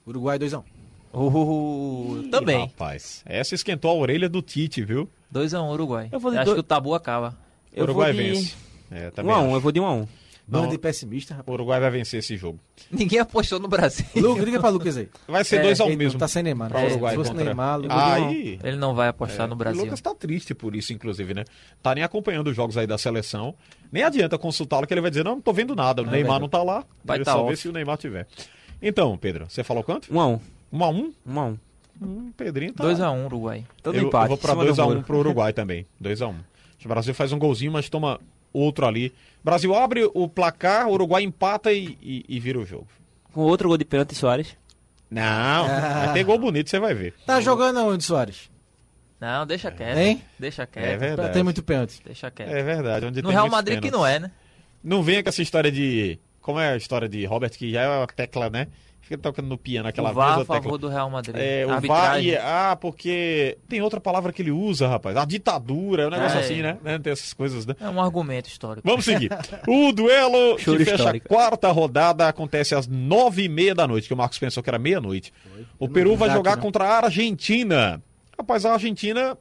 [0.07, 0.65] Uruguai 2x1.
[1.13, 2.65] Uh, também.
[2.65, 5.09] Ih, Rapaz, essa esquentou a orelha do Tite, viu?
[5.35, 6.09] 2x1 Uruguai.
[6.13, 7.37] Eu vou de acho dois- que o tabu acaba.
[7.73, 8.31] Eu Uruguai vou de...
[8.31, 8.55] vence.
[8.91, 9.55] É, também 1x1, acho.
[9.55, 10.09] eu vou de 1x1.
[10.47, 10.71] Banda Não.
[10.73, 11.55] de pessimista, O rapaz.
[11.55, 12.61] Uruguai vai vencer esse jogo.
[12.91, 14.05] Ninguém apostou no Brasil.
[14.15, 15.09] Lucas, liga pra Lucas aí.
[15.27, 16.19] Vai ser É, 2x1 Ele mesmo.
[16.19, 16.71] Tá sem Neymar.
[16.71, 16.87] né?
[16.87, 18.59] Uruguai Se fosse contra- Neymar, Lucas Aí.
[18.63, 19.83] Ele não vai apostar no O Brasil.
[19.85, 21.45] Lucas tá triste por isso, inclusive, né?
[21.83, 23.55] Tá nem acompanhando os jogos aí da seleção.
[23.91, 26.03] Nem adianta consultá-lo que ele vai dizer, não, não tô vendo nada.
[26.03, 26.41] O É Neymar verdade.
[26.43, 26.85] não tá lá.
[27.03, 27.49] Vai tá só off.
[27.51, 28.27] vê se o Neymar tiver.
[28.83, 30.13] Então, Pedro, você falou quanto?
[30.13, 30.41] 1x1.
[30.71, 31.13] 1x1?
[31.27, 31.59] 1x1.
[32.01, 32.85] Hum, Pedrinho tá...
[32.85, 33.65] 2x1 Uruguai.
[33.83, 34.25] Todo eu, empate.
[34.25, 35.03] eu vou pra em cima do 2x1 muro.
[35.03, 35.87] pro Uruguai também.
[36.03, 36.29] 2x1.
[36.31, 36.45] Acho
[36.79, 38.21] que O Brasil faz um golzinho, mas toma
[38.53, 39.13] outro ali.
[39.43, 42.87] Brasil abre o placar, o Uruguai empata e, e- e vira o jogo.
[43.33, 44.57] Com outro gol de pênalti, Soares.
[45.11, 45.23] Não,
[45.67, 46.05] Ah.
[46.07, 47.15] vai ter gol bonito, você vai ver.
[47.27, 48.51] Tá jogando aonde, Soares?
[49.21, 49.97] Não, deixa quieto.
[49.97, 50.23] Hein?
[50.39, 50.99] Deixa É quieto.
[51.01, 51.33] verdade.
[51.33, 52.01] Tem muito pênalti.
[52.05, 52.49] deixa quieto.
[52.51, 53.07] É verdade.
[53.07, 53.99] Onde no tem Real Madrid que pênaltis.
[54.01, 54.31] não é, né?
[54.83, 56.19] Não venha com essa história de.
[56.41, 58.67] Como é a história de Robert, que já é uma tecla, né?
[59.07, 60.79] Fica tocando no piano aquela o VAR a favor tecla.
[60.79, 61.37] do Real Madrid.
[61.39, 65.15] É, o VAR e, Ah, porque tem outra palavra que ele usa, rapaz.
[65.19, 66.41] A ditadura, é um negócio É.
[66.41, 66.79] assim, né?
[66.83, 66.99] Né?
[66.99, 67.77] Tem essas coisas, né?
[67.79, 68.89] É um argumento histórico.
[68.89, 69.31] Vamos seguir.
[69.69, 71.27] O duelo Choro que fecha histórico.
[71.27, 74.71] a quarta rodada acontece às nove e meia da noite, que o Marcos pensou que
[74.71, 75.33] era meia-noite.
[75.79, 76.63] O Peru vai Exato, jogar né?
[76.63, 78.03] contra a Argentina.
[78.39, 79.37] Rapaz, a Argentina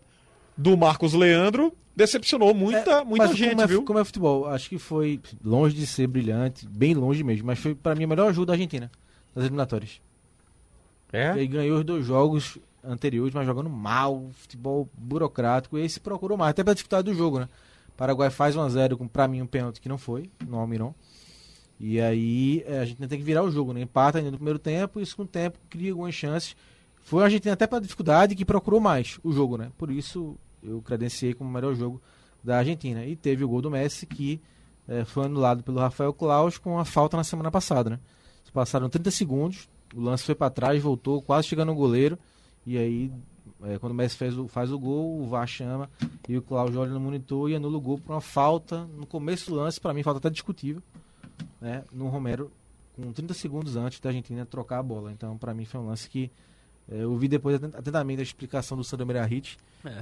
[0.58, 3.84] do Marcos Leandro decepcionou muita, É, muita mas gente, como é, viu?
[3.86, 7.74] Como é futebol, acho que foi longe de ser brilhante, bem longe mesmo, mas foi
[7.76, 8.92] pra mim a melhor ajuda da Argentina
[9.36, 10.02] nas eliminatórias.
[11.12, 11.32] E É?
[11.32, 16.52] aí ganhou os dois jogos anteriores, mas jogando mal, futebol burocrático, e esse procurou mais,
[16.52, 17.50] até pela dificuldade do jogo, né?
[17.96, 20.94] Paraguai faz 1x0 com, pra mim, um pênalti que não foi, no Almiron.
[21.80, 23.82] E aí é, a gente tem que virar o jogo, né?
[23.82, 26.56] Empata ainda no primeiro tempo, e isso com o tempo cria algumas chances.
[27.04, 29.72] Foi a Argentina até pela dificuldade que procurou mais o jogo, né?
[29.78, 32.02] Por isso eu credenciei como o melhor jogo
[32.44, 33.06] da Argentina.
[33.06, 34.42] E teve o gol do Messi que
[34.88, 38.00] eh, foi anulado pelo Rafael Claus com a falta na semana passada, né?
[38.54, 42.18] Passaram 30 segundos, o lance foi para trás, voltou, quase chegando no goleiro.
[42.66, 43.12] E aí,
[43.64, 45.90] eh, quando o Messi fez o, faz o gol, o VAR chama
[46.30, 49.50] e o Claus olha no monitor e anula o gol por uma falta no começo
[49.50, 50.82] do lance, para mim falta até discutível,
[51.60, 51.84] né?
[51.92, 52.52] No Romero,
[52.96, 55.12] com 30 segundos antes da Argentina trocar a bola.
[55.12, 56.32] Então, para mim foi um lance que
[56.90, 59.58] eh, eu vi depois atent- atentamente a explicação do Sandro Merahit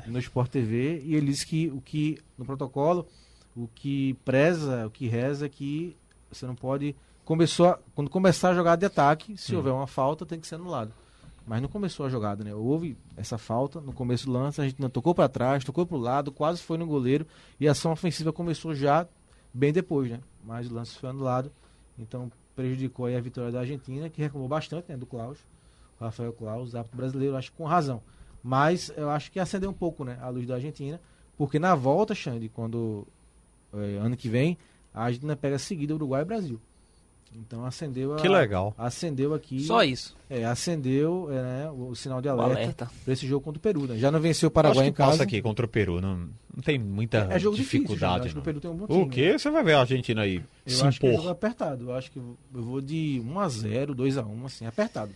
[0.07, 3.07] no Sport TV e ele disse que o que no protocolo
[3.55, 5.95] o que preza, o que reza é que
[6.31, 6.95] você não pode
[7.25, 10.55] começou a- quando começar a jogada de ataque, se houver uma falta tem que ser
[10.55, 10.91] anulado.
[11.45, 12.53] Mas não começou a jogada, né?
[12.53, 15.97] Houve essa falta no começo do lance, a gente não tocou para trás, tocou para
[15.97, 17.25] o lado, quase foi no goleiro
[17.59, 19.07] e a ação ofensiva começou já
[19.53, 20.19] bem depois, né?
[20.43, 21.51] Mas o lance foi anulado,
[21.97, 25.39] então prejudicou aí a vitória da Argentina, que reclamou bastante, né, do Klaus.
[25.99, 28.01] Rafael Klaus, árbitro brasileiro, acho que com razão.
[28.43, 30.99] Mas eu acho que acendeu um pouco, né, a luz da Argentina,
[31.37, 33.07] porque na volta, Xande, quando
[33.73, 34.57] eh, ano que vem,
[34.93, 36.59] a Argentina pega seguida Uruguai e Brasil.
[37.35, 38.73] Então acendeu a, Que legal.
[38.77, 39.61] Acendeu aqui.
[39.61, 40.15] Só isso.
[40.29, 42.91] É, acendeu é, né, o, o sinal de alerta, alerta.
[43.03, 43.87] para esse jogo contra o Peru.
[43.87, 43.97] Né?
[43.97, 45.11] Já não venceu o Acho Paraguai que em casa.
[45.11, 45.99] passa aqui contra o Peru.
[46.01, 46.17] Não,
[46.55, 48.25] não tem muita É jogo difícil, já, dificuldade.
[48.25, 48.43] acho que o.
[48.43, 49.01] Peru tem um bom time.
[49.03, 49.37] O quê?
[49.39, 51.31] Você vai ver a Argentina aí Eu se acho que é jogo impor.
[51.31, 51.89] apertado.
[51.89, 55.11] Eu acho que eu eu vou de 1x0, 2x1, assim, apertado.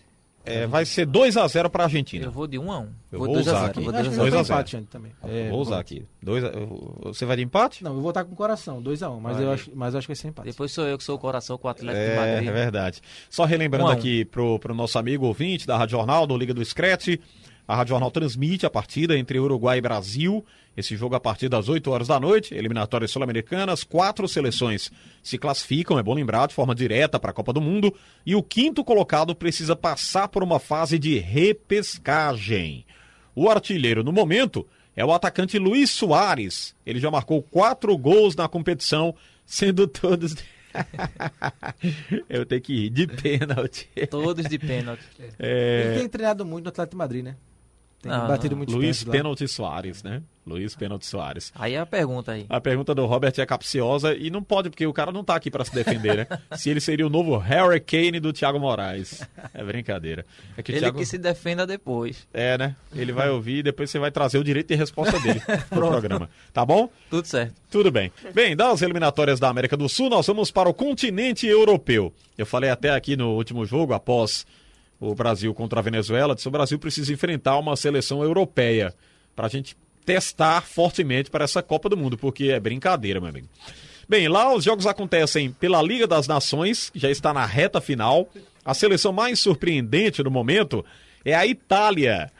[0.45, 2.25] É, vai ser 1x0 pra Argentina.
[2.25, 3.79] Eu vou de 1 a 1 Eu vou vou 2 a usar 0 aqui.
[3.81, 4.59] Vou Eu acho 2 que a vai 0 dois a pra zero.
[4.59, 5.11] empate gente, também.
[5.23, 6.05] É, Vou usar aqui.
[6.21, 6.51] Dois a-
[7.05, 7.83] Você vai de empate?
[7.83, 10.13] Não, eu vou estar com o coração, 2x1, mas, eu acho, mas eu acho que
[10.13, 10.49] vai ser empate.
[10.49, 12.49] Depois sou eu que sou o coração com o Atlético de É, Madrid.
[12.49, 13.01] é verdade.
[13.29, 13.93] Só relembrando Um a um.
[13.93, 17.17] aqui pro, pro nosso amigo ouvinte da Rádio Jornal, do Liga do Scratch,
[17.67, 20.45] a Rádio Jornal transmite a partida entre Uruguai e Brasil.
[20.77, 24.91] Esse jogo a partir das 8 horas da noite, eliminatórias sul-americanas, quatro seleções
[25.23, 27.93] se classificam, é bom lembrar, de forma direta para a Copa do Mundo,
[28.25, 32.85] e o quinto colocado precisa passar por uma fase de repescagem.
[33.33, 36.75] O artilheiro no momento é o atacante Luiz Soares.
[36.85, 40.35] Ele já marcou quatro gols na competição, sendo todos.
[42.29, 43.89] Eu tenho que ir de pênalti.
[44.09, 45.03] Todos de pênalti.
[45.39, 47.35] É, Ele tem treinado muito no Atlético de Madrid, né?
[48.01, 50.21] Tem Não, batido muito Luiz Pênalti Soares, né?
[50.45, 51.51] Luiz Pênalti Soares.
[51.55, 52.45] Aí é a pergunta aí.
[52.47, 55.49] A pergunta do Robert é capciosa e não pode, porque o cara não tá aqui
[55.49, 56.27] para se defender, né?
[56.55, 59.27] Se ele seria o novo Harry Kane do Thiago Moraes.
[59.51, 60.23] É brincadeira.
[60.55, 60.99] É que Ele Thiago...
[60.99, 62.27] que se defenda depois.
[62.31, 62.75] É, né?
[62.95, 66.29] Ele vai ouvir e depois você vai trazer o direito de resposta dele pro programa.
[66.53, 66.89] Tá bom?
[67.09, 67.55] Tudo certo.
[67.71, 68.11] Tudo bem.
[68.33, 72.13] Bem, das eliminatórias da América do Sul, nós vamos para o continente europeu.
[72.37, 74.45] Eu falei até aqui no último jogo, após
[75.09, 78.93] o Brasil contra a Venezuela, disse o Brasil precisa enfrentar uma seleção europeia
[79.35, 79.75] para a gente
[80.05, 83.47] testar fortemente para essa Copa do Mundo, porque é brincadeira, meu amigo.
[84.07, 88.29] Bem, lá os jogos acontecem pela Liga das Nações, que já está na reta final.
[88.63, 90.85] A seleção mais surpreendente no momento
[91.23, 92.31] é a Itália,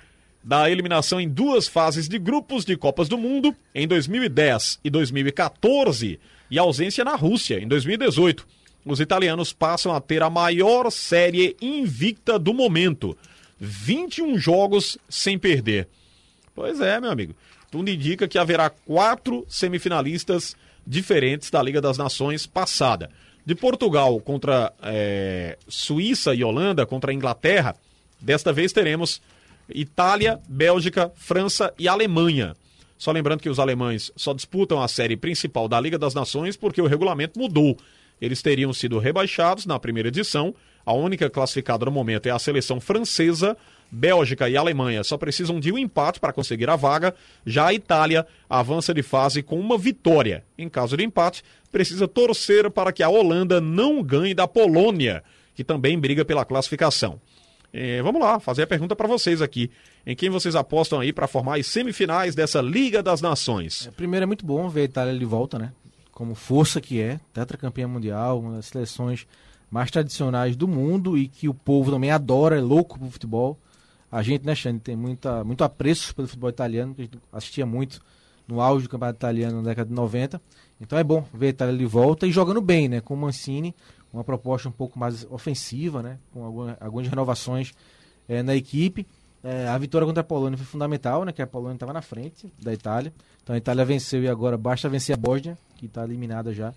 [0.43, 6.19] da eliminação em duas fases de grupos de Copas do Mundo, em 2010 e 2014,
[6.51, 8.45] e ausência na Rússia, em 2018.
[8.85, 13.17] Os italianos passam a ter a maior série invicta do momento:
[13.59, 15.87] 21 jogos sem perder.
[16.53, 17.35] Pois é, meu amigo.
[17.71, 20.55] Tudo indica que haverá quatro semifinalistas
[20.85, 23.09] diferentes da Liga das Nações passada.
[23.45, 27.75] De Portugal contra eh, Suíça e Holanda contra Inglaterra,
[28.19, 29.21] desta vez teremos
[29.69, 32.55] Itália, Bélgica, França e Alemanha.
[32.97, 36.81] Só lembrando que os alemães só disputam a série principal da Liga das Nações porque
[36.81, 37.77] o regulamento mudou.
[38.21, 40.53] Eles teriam sido rebaixados na primeira edição.
[40.85, 43.57] A única classificada no momento é a seleção francesa.
[43.91, 47.13] Bélgica e Alemanha só precisam de um empate para conseguir a vaga.
[47.45, 50.43] Já a Itália avança de fase com uma vitória.
[50.57, 55.63] Em caso de empate, precisa torcer para que a Holanda não ganhe da Polônia, que
[55.63, 57.19] também briga pela classificação.
[57.77, 59.69] É, vamos lá, fazer a pergunta para vocês aqui.
[60.05, 63.89] Em quem vocês apostam aí para formar as semifinais dessa Liga das Nações?
[63.97, 65.73] Primeiro é muito bom ver a Itália de volta, né?
[66.15, 69.27] Como força que é, tetracampeã mundial, uma das seleções
[69.69, 73.59] mais tradicionais do mundo e que o povo também adora, é louco pro futebol.
[74.09, 77.65] A gente, né, Xande, tem muita, muito apreço pelo futebol italiano, que a gente assistia
[77.65, 78.01] muito
[78.47, 80.41] no auge do campeonato italiano na década de 90.
[80.79, 83.01] Então é bom ver a Itália de volta e jogando bem, né?
[83.01, 83.75] Com o Mancini,
[84.13, 86.17] uma proposta um pouco mais ofensiva, né?
[86.31, 87.73] Com alguma, algumas renovações
[88.29, 89.05] eh, na equipe.
[89.43, 91.33] Eh, a vitória contra a Polônia foi fundamental, né?
[91.33, 93.13] Que a Polônia estava na frente da Itália.
[93.43, 96.73] Então a Itália venceu e agora basta vencer a Bósnia, que está eliminada já,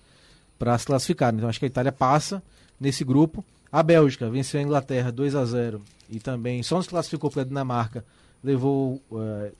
[0.59, 1.35] para se classificar.
[1.35, 2.43] Então acho que a Itália passa
[2.81, 3.45] nesse grupo.
[3.71, 8.05] A Bélgica venceu a Inglaterra 2 a 0 e também só se classificou pela Dinamarca,
[8.43, 9.53] levou eh,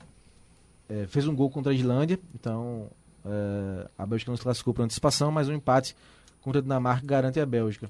[0.89, 2.87] eh, fez um gol contra a Islândia, então
[3.23, 5.95] eh, a Bélgica não se classificou por antecipação, mas um empate
[6.41, 7.89] contra a Dinamarca garante a Bélgica.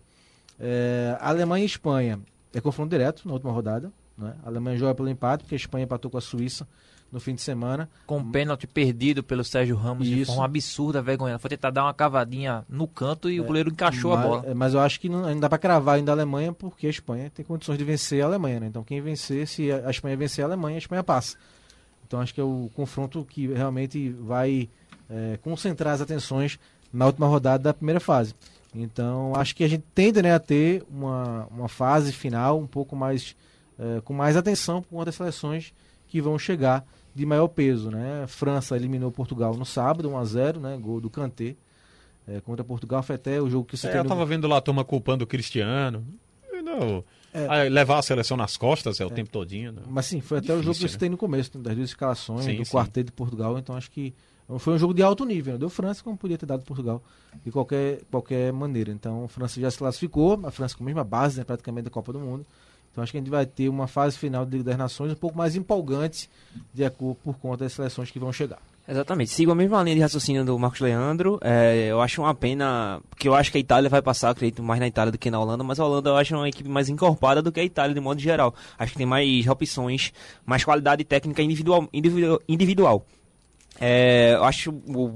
[1.22, 2.20] A Alemanha e Espanha
[2.54, 3.94] é confronto direto na última rodada.
[4.18, 4.36] Né?
[4.44, 6.68] A Alemanha joga pelo empate, porque a Espanha empatou com a Suíça
[7.12, 7.90] no fim de semana.
[8.06, 10.32] Com um pênalti perdido pelo Sérgio Ramos de Isso.
[10.32, 11.40] forma absurda, vergonha.
[11.40, 14.44] Foi tentar dar uma cavadinha no canto e o goleiro encaixou mas, a bola.
[14.46, 16.90] é, Mas eu acho que não, não dá para cravar ainda a Alemanha, porque a
[16.90, 18.60] Espanha tem condições de vencer a Alemanha.
[18.60, 18.68] Né?
[18.68, 21.36] Então quem vencer, se a a Espanha vencer a Alemanha, a Espanha passa.
[22.06, 24.70] Então acho que é o confronto que realmente vai
[25.10, 26.60] é, concentrar as atenções
[26.92, 28.36] na última rodada da primeira fase.
[28.74, 32.96] Então acho que a gente tende né, a ter uma, uma fase final um pouco
[32.96, 33.36] mais
[33.80, 35.74] é, com mais atenção por conta das seleções
[36.08, 36.86] que vão chegar
[37.20, 37.92] de maior peso.
[37.92, 38.26] Né?
[38.28, 40.78] França eliminou Portugal no sábado, 1 a 0 né?
[40.82, 41.56] gol do Kanté.
[42.28, 44.58] É, contra Portugal foi até o jogo que você É, eu no- tava vendo lá
[44.58, 46.06] a turma culpando o Cristiano.
[46.64, 47.04] Não,
[47.34, 47.46] É.
[47.48, 49.72] ah, levar a seleção nas costas é o tempo todinho.
[49.72, 49.82] né?
[49.88, 51.00] Mas sim, foi até o jogo que Difícil, você né?
[51.00, 52.72] tem no começo, né, das duas escalações, Sim, do sim.
[52.72, 54.14] quarteto de Portugal, então acho que
[54.60, 55.54] foi um jogo de alto nível.
[55.54, 55.60] né?
[55.60, 57.02] Deu França como podia ter dado Portugal
[57.44, 58.92] de qualquer, qualquer maneira.
[58.92, 61.90] Então a França já se classificou, a França com a mesma base né, praticamente da
[61.92, 62.46] Copa do Mundo.
[62.92, 65.38] Então acho que a gente vai ter uma fase final de das Nações um pouco
[65.38, 66.30] mais empolgante
[66.74, 68.60] de acordo por conta das seleções que vão chegar.
[68.90, 69.30] Exatamente.
[69.30, 71.38] Sigo a mesma linha de raciocínio do Marcos Leandro.
[71.44, 74.80] É, eu acho uma pena, porque eu acho que a Itália vai passar, acredito, mais
[74.80, 77.40] na Itália do que na Holanda, mas a Holanda eu acho uma equipe mais encorpada
[77.40, 78.54] do que a Itália, de modo geral.
[78.80, 80.12] Acho que tem mais opções,
[80.44, 81.88] mais qualidade técnica individual.
[81.94, 83.06] individual, individual.
[83.80, 84.74] É, eu acho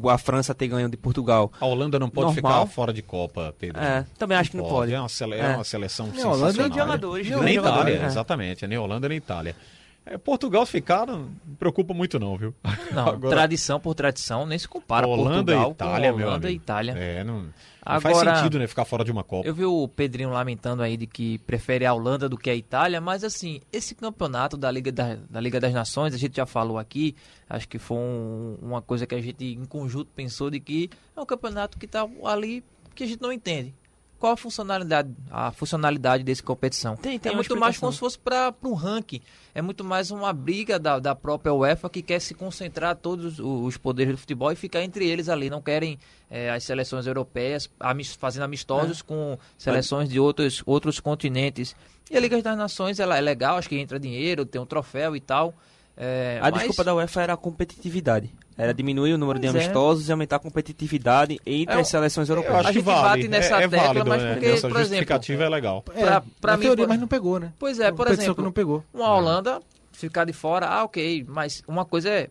[0.09, 1.51] a França ter ganho de Portugal.
[1.59, 2.61] A Holanda não pode Normal.
[2.65, 3.81] ficar fora de Copa, Pedro.
[3.81, 4.93] É, também acho que não pode.
[4.93, 5.55] É uma, sele- é É.
[5.55, 6.69] uma seleção Nem a Holanda, nem sensacional.
[6.69, 8.05] de jogadores, Nem grandes Itália, jogadores, é.
[8.05, 8.67] exatamente.
[8.67, 9.55] Nem Holanda, nem Itália.
[10.05, 12.53] É, Portugal ficar não me preocupa muito não, viu?
[12.91, 16.45] Não, Agora- tradição por tradição, nem se compara Holanda Portugal e Itália, com meu Holanda
[16.45, 16.63] e amigo.
[16.63, 16.91] Itália.
[16.97, 17.45] É, não,
[17.85, 19.47] não faz Agora- sentido, né, ficar fora de uma Copa.
[19.47, 23.01] Eu vi o Pedrinho lamentando aí de que prefere a Holanda do que a Itália,
[23.01, 26.77] mas assim, esse campeonato da Liga, da, da Liga das Nações, a gente já falou
[26.77, 27.15] aqui,
[27.49, 31.19] acho que foi um- uma coisa que a gente em conjunto pensou de que é
[31.21, 32.63] um campeonato que tá ali
[32.95, 33.73] que a gente não entende.
[34.23, 36.95] Qual a funcionalidade, a funcionalidade desse competição?
[36.95, 39.19] Tem- tem é muito mais como se fosse para um ranking.
[39.53, 43.75] É muito mais uma briga da, da própria UEFA que quer se concentrar todos os
[43.75, 45.49] poderes do futebol e ficar entre eles ali.
[45.49, 45.99] Não querem
[46.31, 47.69] eh, as seleções europeias
[48.17, 49.03] fazendo amistosos É.
[49.03, 51.75] com seleções de outros, outros continentes.
[52.09, 55.17] E a Liga das Nações ela é legal, acho que entra dinheiro, tem um troféu
[55.17, 55.53] e tal.
[55.97, 58.33] eh, A mas- desculpa da UEFA era a competitividade.
[58.57, 59.65] Era diminuir o número de Pois é.
[59.65, 62.59] amistosos e aumentar a competitividade entre É, as seleções Eu europeias.
[62.59, 63.01] acho A que gente vale.
[63.09, 64.33] bate nessa é, é tecla, válido, mas né?
[64.33, 65.83] porque, Essa por exemplo, é legal.
[65.95, 67.51] É, Pra- pra na mim, teoria, por- mas não pegou, né?
[67.57, 68.83] Pois é, por exemplo, que não pegou.
[68.93, 69.59] uma Holanda
[69.91, 72.29] ficar de fora, ah, ok, mas uma coisa é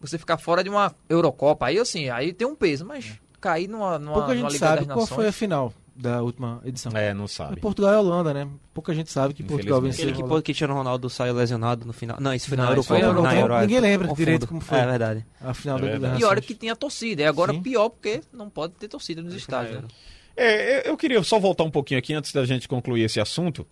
[0.00, 3.98] você ficar fora de uma Eurocopa, aí assim, aí tem um peso, mas cair numa,
[3.98, 6.92] numa, Pouca numa gente Liga sabe qual foi a final da última edição.
[6.94, 7.60] É, não É sabe.
[7.60, 8.48] Portugal e Holanda, né?
[8.72, 10.04] Pouca gente sabe que Portugal venceu.
[10.04, 10.42] Aquele que o Holanda.
[10.42, 12.16] Cristiano Ronaldo saiu lesionado no final.
[12.20, 13.22] Não, isso foi na Não, foi Eurocopa.
[13.28, 13.40] na na.
[13.40, 13.60] Euro.
[13.60, 14.24] Ninguém lembra Confundo.
[14.24, 14.78] direito como foi.
[14.78, 15.26] É verdade.
[15.40, 16.20] A final É da verdade.
[16.20, 17.62] E olha que tinha torcida, e agora Sim.
[17.62, 19.82] pior porque não pode ter torcida nos estádios.
[19.82, 19.88] né?
[20.36, 23.66] É, eu- queria só voltar um pouquinho aqui antes da gente concluir esse assunto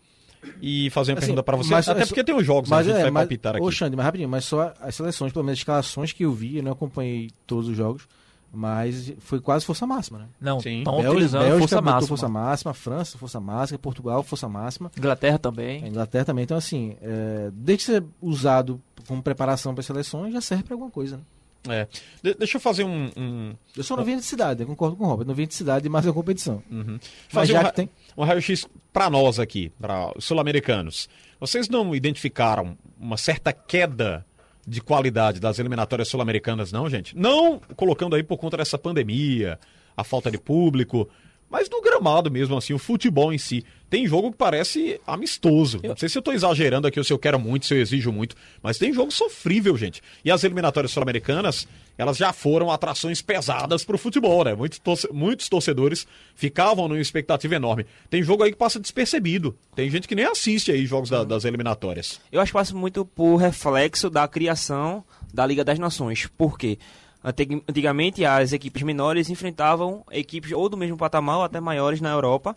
[0.61, 1.71] e fazer uma Assim, pergunta pra você.
[1.71, 2.77] mas- Até mas- porque tem os jogos, né?
[2.77, 3.65] a Mas gente é, vai mas, palpitar aqui.
[3.65, 6.59] Ô, Xande, mas rapidinho, mas só as seleções, pelo menos as escalações que eu vi,
[6.59, 8.07] eu não acompanhei todos os jogos,
[8.53, 10.27] mas foi quase força máxima, né?
[10.41, 10.79] Não, Sim.
[10.79, 12.09] estão utilizando Bélgica força máxima.
[12.09, 15.87] força máxima, França, força máxima, Portugal, força máxima, Inglaterra a também.
[15.87, 16.45] Inglaterra também.
[16.45, 21.17] Então, assim, é, desde ser usado como preparação para seleções, já serve para alguma coisa,
[21.17, 21.23] né?
[21.69, 21.89] É.
[22.23, 23.11] De- deixa eu fazer um.
[23.17, 26.15] um- Eu só não vi necessidade, eu concordo com o Robert, necessidade de mais uma
[26.15, 26.63] competição.
[26.71, 26.99] uhum.
[26.99, 27.91] Mas fazer já um, que tem.
[28.17, 31.07] um raio-x pra nós aqui, para os sul-americanos.
[31.39, 34.25] Vocês não identificaram uma certa queda
[34.71, 37.17] de qualidade das eliminatórias sul-americanas, não, gente?
[37.19, 39.59] Não colocando aí por conta dessa pandemia,
[39.97, 41.11] a falta de público,
[41.51, 43.65] mas no gramado mesmo, assim, o futebol em si.
[43.91, 45.81] Tem jogo que parece amistoso.
[45.83, 48.13] Não sei se eu tô exagerando aqui ou se eu quero muito, se eu exijo
[48.13, 50.01] muito, mas tem jogo sofrível, gente.
[50.25, 51.67] E as eliminatórias sul-americanas,
[52.01, 54.55] elas já foram atrações pesadas pro futebol, né?
[54.55, 57.85] Muitos, torce- muitos torcedores ficavam numa expectativa enorme.
[58.09, 59.57] Tem jogo aí que passa despercebido.
[59.75, 62.21] Tem gente que nem assiste aí jogos da- das eliminatórias.
[62.33, 66.27] Eu acho que passa muito por reflexo da criação da Liga das Nações.
[66.39, 66.79] Por quê?
[67.23, 72.11] Antig- Antigamente as equipes menores enfrentavam equipes ou do mesmo patamar ou até maiores na
[72.11, 72.57] Europa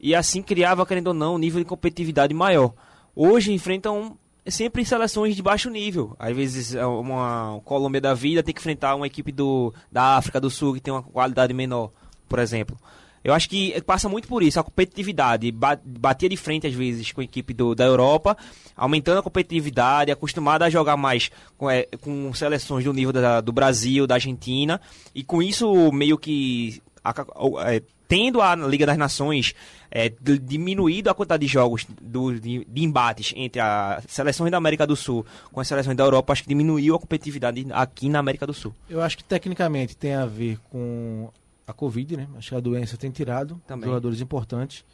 [0.00, 2.72] e assim criava, querendo ou não, um nível de competitividade maior.
[3.14, 4.16] Hoje enfrentam
[4.50, 6.14] sempre seleções de baixo nível.
[6.18, 10.40] Às vezes é uma Colômbia da vida tem que enfrentar uma equipe do, da África
[10.40, 11.90] do Sul que tem uma qualidade menor,
[12.28, 12.76] por exemplo.
[13.24, 15.50] Eu acho que passa muito por isso, a competitividade.
[15.50, 18.36] ba- Batia de frente às vezes com a equipe do, da Europa,
[18.76, 23.52] aumentando a competitividade, acostumada a jogar mais com, é, com seleções do nível da- do
[23.52, 24.80] Brasil, da Argentina,
[25.14, 27.26] e com isso meio que aca-
[27.66, 29.54] é, tendo a Liga das Nações
[29.90, 30.10] é,
[30.42, 34.96] diminuído a quantidade de jogos do, de, de embates entre as seleções da América do
[34.96, 38.54] Sul com as seleções da Europa, acho que diminuiu a competitividade aqui na América do
[38.54, 38.74] Sul.
[38.88, 41.30] Eu acho que tecnicamente tem a ver com
[41.66, 42.28] a Covid, né?
[42.36, 43.86] Acho que a doença tem tirado Também.
[43.86, 44.84] jogadores importantes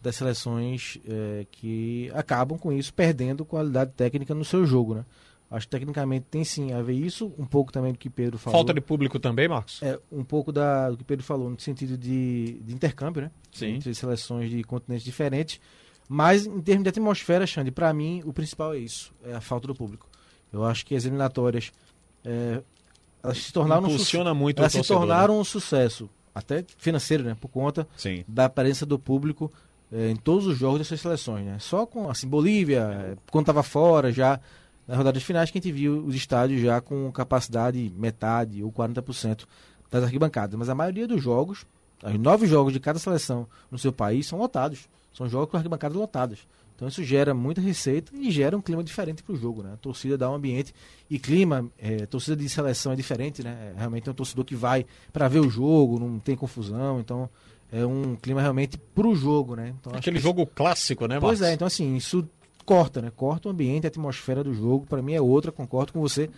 [0.00, 5.04] das seleções eh, que acabam com isso perdendo qualidade técnica no seu jogo, né?
[5.50, 8.58] Acho que tecnicamente tem sim a ver isso, um pouco também do que Pedro falou.
[8.58, 9.80] Falta de público também, Marcos?
[9.80, 13.30] É, um pouco da, do que Pedro falou, no sentido de, de intercâmbio, né?
[13.52, 13.76] Sim.
[13.76, 15.60] Entre seleções de continentes diferentes.
[16.08, 19.68] Mas, em termos de atmosfera, Xande, para mim, o principal é isso: é a falta
[19.68, 20.08] do público.
[20.52, 21.72] Eu acho que as eliminatórias.
[22.24, 22.62] é,
[23.22, 24.40] elas se tornaram um Impulsiona sucesso.
[24.40, 27.36] muito Elas se tornaram um sucesso, até financeiro, né?
[27.40, 28.24] Por conta Sim.
[28.26, 29.52] da presença do público
[29.92, 31.58] eh, em todos os jogos dessas seleções, né?
[31.58, 34.40] Só com, assim, Bolívia, eh, quando estava fora, já
[34.86, 39.44] nas rodadas finais, que a gente viu os estádios já com capacidade metade ou 40%
[39.90, 40.58] das arquibancadas.
[40.58, 41.64] Mas a maioria dos jogos,
[42.04, 44.88] os nove jogos de cada seleção no seu país são lotados.
[45.12, 46.40] São jogos com arquibancadas lotadas.
[46.74, 49.70] Então isso gera muita receita e gera um clima diferente para o jogo, né?
[49.72, 50.74] A torcida dá um ambiente
[51.08, 53.72] e clima, eh, torcida de seleção é diferente, né?
[53.74, 57.30] É, Realmente é um torcedor que vai para ver o jogo, não tem confusão, então
[57.72, 59.74] é um clima realmente pro jogo, né?
[59.80, 61.28] Então, Aquele que- jogo clássico, né, Marcos?
[61.38, 62.28] Pois é, então assim, isso
[62.66, 63.12] corta, né?
[63.14, 66.28] Corta o ambiente, a atmosfera do jogo, para mim é outra, concordo com você.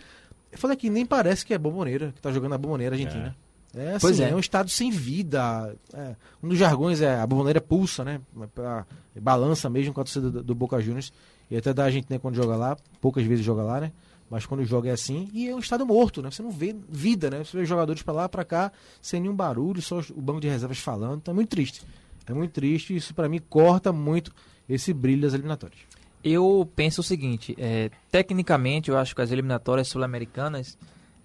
[0.51, 3.35] Eu falei que nem parece que é Bomboneira, que tá jogando a Bomboneira Argentina.
[3.75, 4.29] É, assim, Pois é.
[4.29, 4.35] é.
[4.35, 5.75] um estado sem vida.
[5.93, 6.15] é.
[6.41, 8.21] um dos jargões é a Bomboneira pulsa, né?
[8.53, 8.85] Pra,
[9.19, 11.11] balança mesmo com a torcida do, do Boca Juniors.
[11.51, 13.91] E até da Argentina quando joga lá, poucas vezes joga lá, né?
[14.29, 16.29] Mas quando joga é assim, e é um estado morto, né?
[16.29, 17.43] Você não vê vida, né?
[17.43, 18.71] Você vê jogadores pra lá, pra cá,
[19.01, 21.17] sem nenhum barulho, só o banco de reservas falando.
[21.17, 21.81] Então é muito triste.
[22.27, 24.31] É muito triste, isso pra mim corta muito
[24.67, 25.79] esse brilho das eliminatórias.
[26.23, 30.77] Eu penso o seguinte, é, tecnicamente eu acho que as eliminatórias sul-americanas,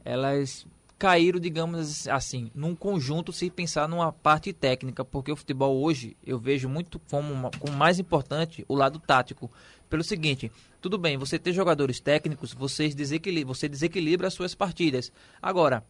[0.05, 0.67] elas
[0.97, 6.39] caíram, digamos assim, num conjunto se pensar numa parte técnica, porque o futebol hoje eu
[6.39, 9.51] vejo muito como, uma- como mais importante o lado tático.
[9.91, 15.13] Pelo seguinte, tudo bem, você ter jogadores técnicos, você desequilibra, você desequilibra as suas partidas.
[15.43, 15.85] Agora,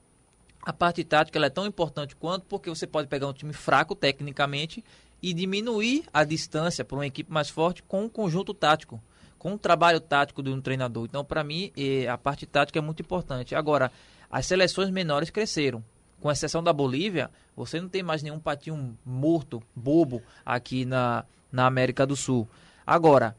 [0.62, 4.82] a parte tática é tão importante quanto porque você pode pegar um time fraco tecnicamente
[5.24, 9.02] e diminuir a distância para uma equipe mais forte com um conjunto tático,
[9.38, 11.06] com um trabalho tático de um treinador.
[11.06, 13.54] Então, para mim, eh, a parte tática é muito importante.
[13.54, 13.90] Agora,
[14.30, 15.82] as seleções menores cresceram.
[16.20, 21.64] Com exceção da Bolívia, você não tem mais nenhum patinho morto, bobo, aqui na, na
[21.64, 22.46] América do Sul.
[22.86, 23.34] Agora,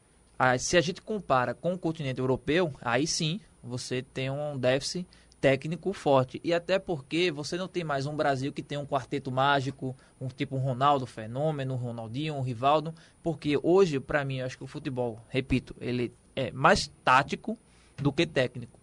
[0.58, 5.06] se a gente compara com o continente europeu, aí sim você tem um déficit
[5.46, 6.42] técnico forte.
[6.44, 10.28] E até porque você não tem mais um Brasil que tem um quarteto mágico, um
[10.28, 12.96] tipo um Ronaldo Fenômeno, um Ronaldinho, um Rivaldo.
[13.22, 17.56] Porque hoje, para mim, eu acho que o futebol, repito, ele é mais tático
[17.96, 18.80] do que técnico.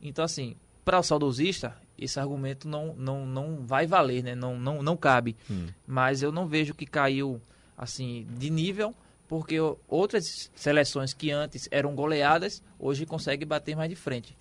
[0.00, 0.56] Então, assim,
[0.86, 4.34] para o saudosista, esse argumento não, não, não vai valer, né?
[4.34, 5.36] Não, não, não cabe.
[5.86, 7.42] Mas eu não vejo que caiu
[7.76, 8.94] assim de nível,
[9.28, 14.34] porque outras seleções que antes eram goleadas, hoje conseguem bater mais de frente.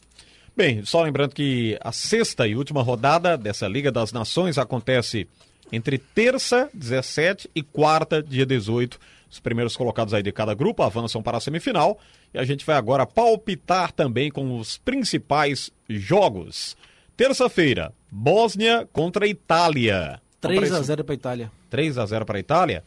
[0.56, 5.28] Bem, só lembrando que a sexta e última rodada dessa Liga das Nações acontece
[5.70, 8.98] entre terça, 17 e quarta, dia 18.
[9.30, 12.00] Os primeiros colocados aí de cada grupo avançam para a semifinal
[12.34, 16.78] e a gente vai agora palpitar também com os principais jogos.
[17.18, 20.22] Terça-feira, Bósnia contra Itália.
[20.40, 21.52] 3 a 0 pra Itália.
[21.70, 22.84] 3 a 0 para a Itália?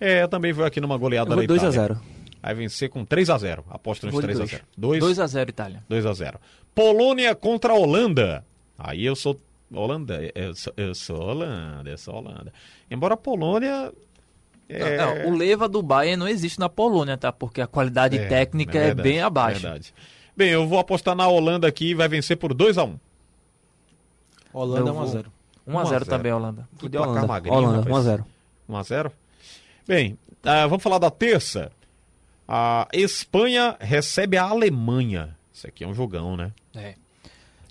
[0.00, 1.94] É, também vou aqui numa goleada da vou 2 a Itália.
[1.94, 2.15] 0.
[2.46, 4.50] Vai vencer com 3 a 0 Aposto nos Vou de 3 a dois.
[4.52, 5.82] 0 2 2 a 0 Itália.
[5.88, 6.38] 2 a 0
[6.72, 8.44] Polônia contra a Holanda.
[8.78, 9.40] Aí eu sou
[9.74, 12.52] Holanda, eu sou, eu sou Holanda, eu sou Holanda.
[12.88, 13.92] Embora a Polônia
[14.68, 17.32] é, Não, não, o leva do Bayern não existe na Polônia, tá?
[17.32, 19.60] Porque a qualidade É, técnica é é, verdade, bem abaixo.
[19.62, 19.92] verdade.
[20.36, 22.96] Bem, eu vou apostar na Holanda aqui, vai vencer por 2 a 1.
[24.52, 25.32] Holanda Eu 1 a vou- 0
[25.66, 26.68] 1 a 0 também, Holanda.
[26.78, 27.26] Que placar Holanda.
[27.26, 27.92] magrinho, Holanda, rapaz.
[27.92, 28.24] 1 a 0.
[28.68, 29.12] 1 a 0.
[29.88, 31.72] Bem, ah, vamos falar da terça.
[32.48, 35.36] A Espanha recebe a Alemanha.
[35.52, 36.52] Isso aqui é um jogão, né?
[36.74, 36.94] É.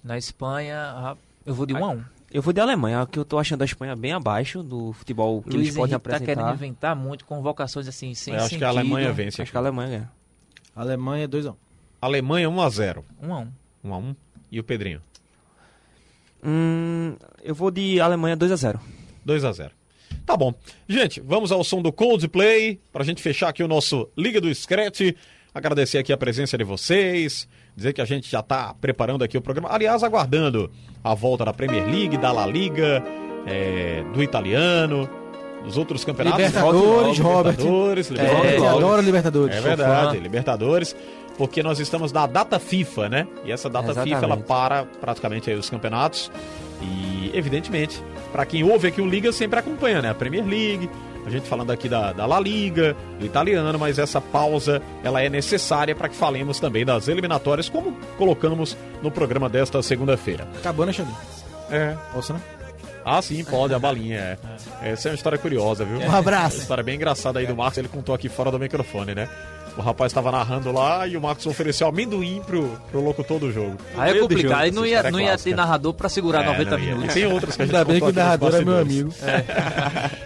[0.03, 1.15] Na Espanha,
[1.45, 2.03] eu vou de 1 a 1.
[2.31, 5.51] Eu vou de Alemanha, que eu tô achando a Espanha bem abaixo do futebol que
[5.51, 6.53] Luiz eles podem Henrique tá querendo apresentar.
[6.53, 8.59] inventar muito convocações assim, sem eu acho sentido.
[8.59, 9.41] que a Alemanha vence.
[9.41, 9.51] Acho aqui.
[9.51, 10.11] que a Alemanha ganha.
[10.75, 11.55] Alemanha 2 a 1
[12.01, 13.05] Alemanha 1 a 0.
[13.21, 13.51] 1 a 1.
[13.85, 14.15] 1 a 1.
[14.51, 15.01] E o Pedrinho?
[16.43, 18.79] Hum, eu vou de Alemanha 2 a 0.
[19.23, 19.71] 2 a 0.
[20.25, 20.53] Tá bom.
[20.87, 25.01] Gente, vamos ao som do Coldplay pra gente fechar aqui o nosso Liga do Scratch.
[25.53, 29.41] Agradecer aqui a presença de vocês, dizer que a gente já tá preparando aqui o
[29.41, 29.69] programa.
[29.71, 30.69] Aliás, aguardando
[31.03, 33.03] a volta da Premier League, da La Liga,
[33.45, 35.07] é, do italiano,
[35.63, 36.39] dos outros campeonatos.
[36.45, 37.55] Libertadores, Robert.
[37.57, 38.53] Libertadores, É, Libertadores.
[38.57, 39.55] eu adoro Libertadores.
[39.55, 40.19] É verdade.
[40.19, 40.95] Libertadores,
[41.37, 43.27] porque nós estamos na data FIFA, né?
[43.45, 44.15] E essa data Exatamente.
[44.15, 46.29] FIFA ela para praticamente os campeonatos.
[46.81, 48.01] E evidentemente,
[48.31, 50.09] para quem ouve aqui o Liga sempre acompanha, né?
[50.09, 50.89] A Premier League,
[51.25, 55.29] a gente falando aqui da, da La Liga, do italiano, mas essa pausa ela é
[55.29, 60.47] necessária para que falemos também das eliminatórias, como colocamos no programa desta segunda-feira.
[60.57, 61.17] Acabou, né, Xandinho?
[61.69, 61.95] É.
[62.13, 62.41] Posso, né?
[63.03, 64.17] Ah, sim, pode, a balinha,
[64.81, 64.91] é.
[64.91, 65.99] Essa é uma história curiosa, viu?
[65.99, 66.57] Um abraço.
[66.57, 69.29] Uma história bem engraçada aí do Marcos, ele contou aqui fora do microfone, né?
[69.77, 73.75] O rapaz estava narrando lá e o Marcos ofereceu amendoim pro, pro locutor do jogo.
[73.97, 76.43] Aí é complicado, jogo, aí não ia, história não é ia ter narrador pra segurar
[76.43, 76.85] É, 90 não ia.
[76.95, 77.15] minutos.
[77.15, 79.09] E tem outras que a gente Ainda bem que o narrador é meu amigo.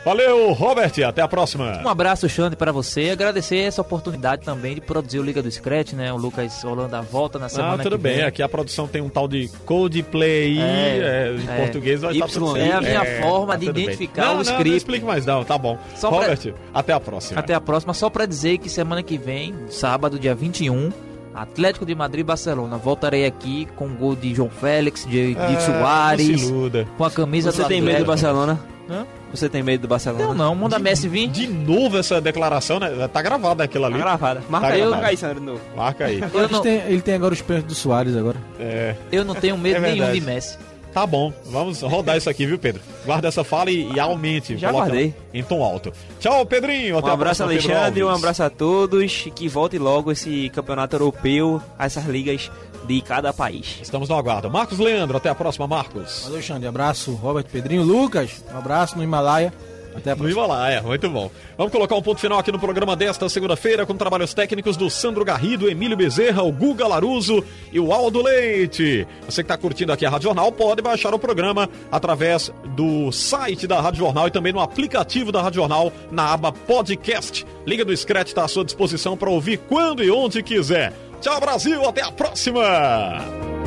[0.05, 1.81] Valeu, Robert, até a próxima.
[1.83, 3.09] Um abraço, Xande, para você.
[3.09, 6.11] Agradecer essa oportunidade também de produzir o Liga do Scratch, né?
[6.13, 8.25] O Lucas Holanda volta na semana Ah, tudo que bem, vem.
[8.25, 11.57] aqui a produção tem um tal de Coldplay, É, é, em é.
[11.57, 13.83] português vai estar tudo É a minha forma de tudo bem.
[13.85, 14.69] identificar não, o não, script.
[14.69, 15.77] Não, explique mais não, tá bom.
[15.95, 17.39] Só pra- Robert, até a próxima.
[17.39, 17.93] Até a próxima.
[17.93, 19.28] Só pra dizer que semana que vem,
[19.69, 20.91] sábado, dia 21,
[21.33, 22.77] Atlético de Madrid e Barcelona.
[22.77, 26.87] Voltarei aqui com o gol de João Félix, de, de Ah, se Soares, iluda.
[26.97, 28.05] com a camisa Você do tem medo do.
[28.05, 28.59] Barcelona?
[28.89, 29.05] Hã?
[29.31, 30.25] Você tem medo do Barcelona?
[30.25, 30.55] Não, não.
[30.55, 31.27] Manda Messi vir.
[31.27, 33.07] De novo essa declaração, né?
[33.13, 34.03] Tá gravada aquela Tá ali.
[34.03, 34.41] gravada.
[34.49, 34.95] Marca Tá aí, gravado.
[35.01, 35.61] marca aí, Sandro, de novo.
[35.77, 36.19] Marca aí.
[36.51, 38.37] Não, têm- ele tem agora os pênaltis do Soares agora.
[38.59, 40.57] É, eu não tenho medo É nenhum de Messi.
[40.93, 42.81] Tá bom, vamos rodar isso aqui, viu, Pedro?
[43.05, 44.57] Guarda essa fala e, e aumente.
[44.57, 45.13] Já guardei.
[45.33, 45.93] Em tom alto.
[46.19, 46.97] Tchau, Pedrinho.
[46.97, 49.27] Até Um abraço, próxima, Alexandre, um abraço a todos.
[49.35, 52.51] Que volte logo esse campeonato europeu, essas ligas
[52.85, 53.77] de cada país.
[53.81, 54.49] Estamos no aguardo.
[54.49, 56.23] Marcos Leandro, até a próxima, Marcos.
[56.23, 56.65] Valeu, Xande.
[56.65, 57.83] Abraço, Robert Pedrinho.
[57.83, 59.53] Lucas, um abraço no Himalaia.
[59.99, 60.45] Até a próxima.
[60.45, 61.29] Himalaia, muito bom.
[61.57, 65.23] Vamos colocar um ponto final aqui no programa desta segunda-feira com trabalhos técnicos do Sandro
[65.23, 69.07] Garrido, Emílio Bezerra, o Guga Laruso e o Aldo Leite.
[69.25, 73.67] Você que está curtindo aqui a Rádio Jornal pode baixar o programa através do site
[73.67, 77.45] da Rádio Jornal e também no aplicativo da Rádio Jornal na aba Podcast.
[77.65, 80.93] Liga do Scratch está à sua disposição para ouvir quando e onde quiser.
[81.21, 83.58] Tchau, Brasil, até a próxima!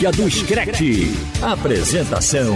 [0.00, 1.12] Liga do Screte.
[1.42, 2.54] Apresentação.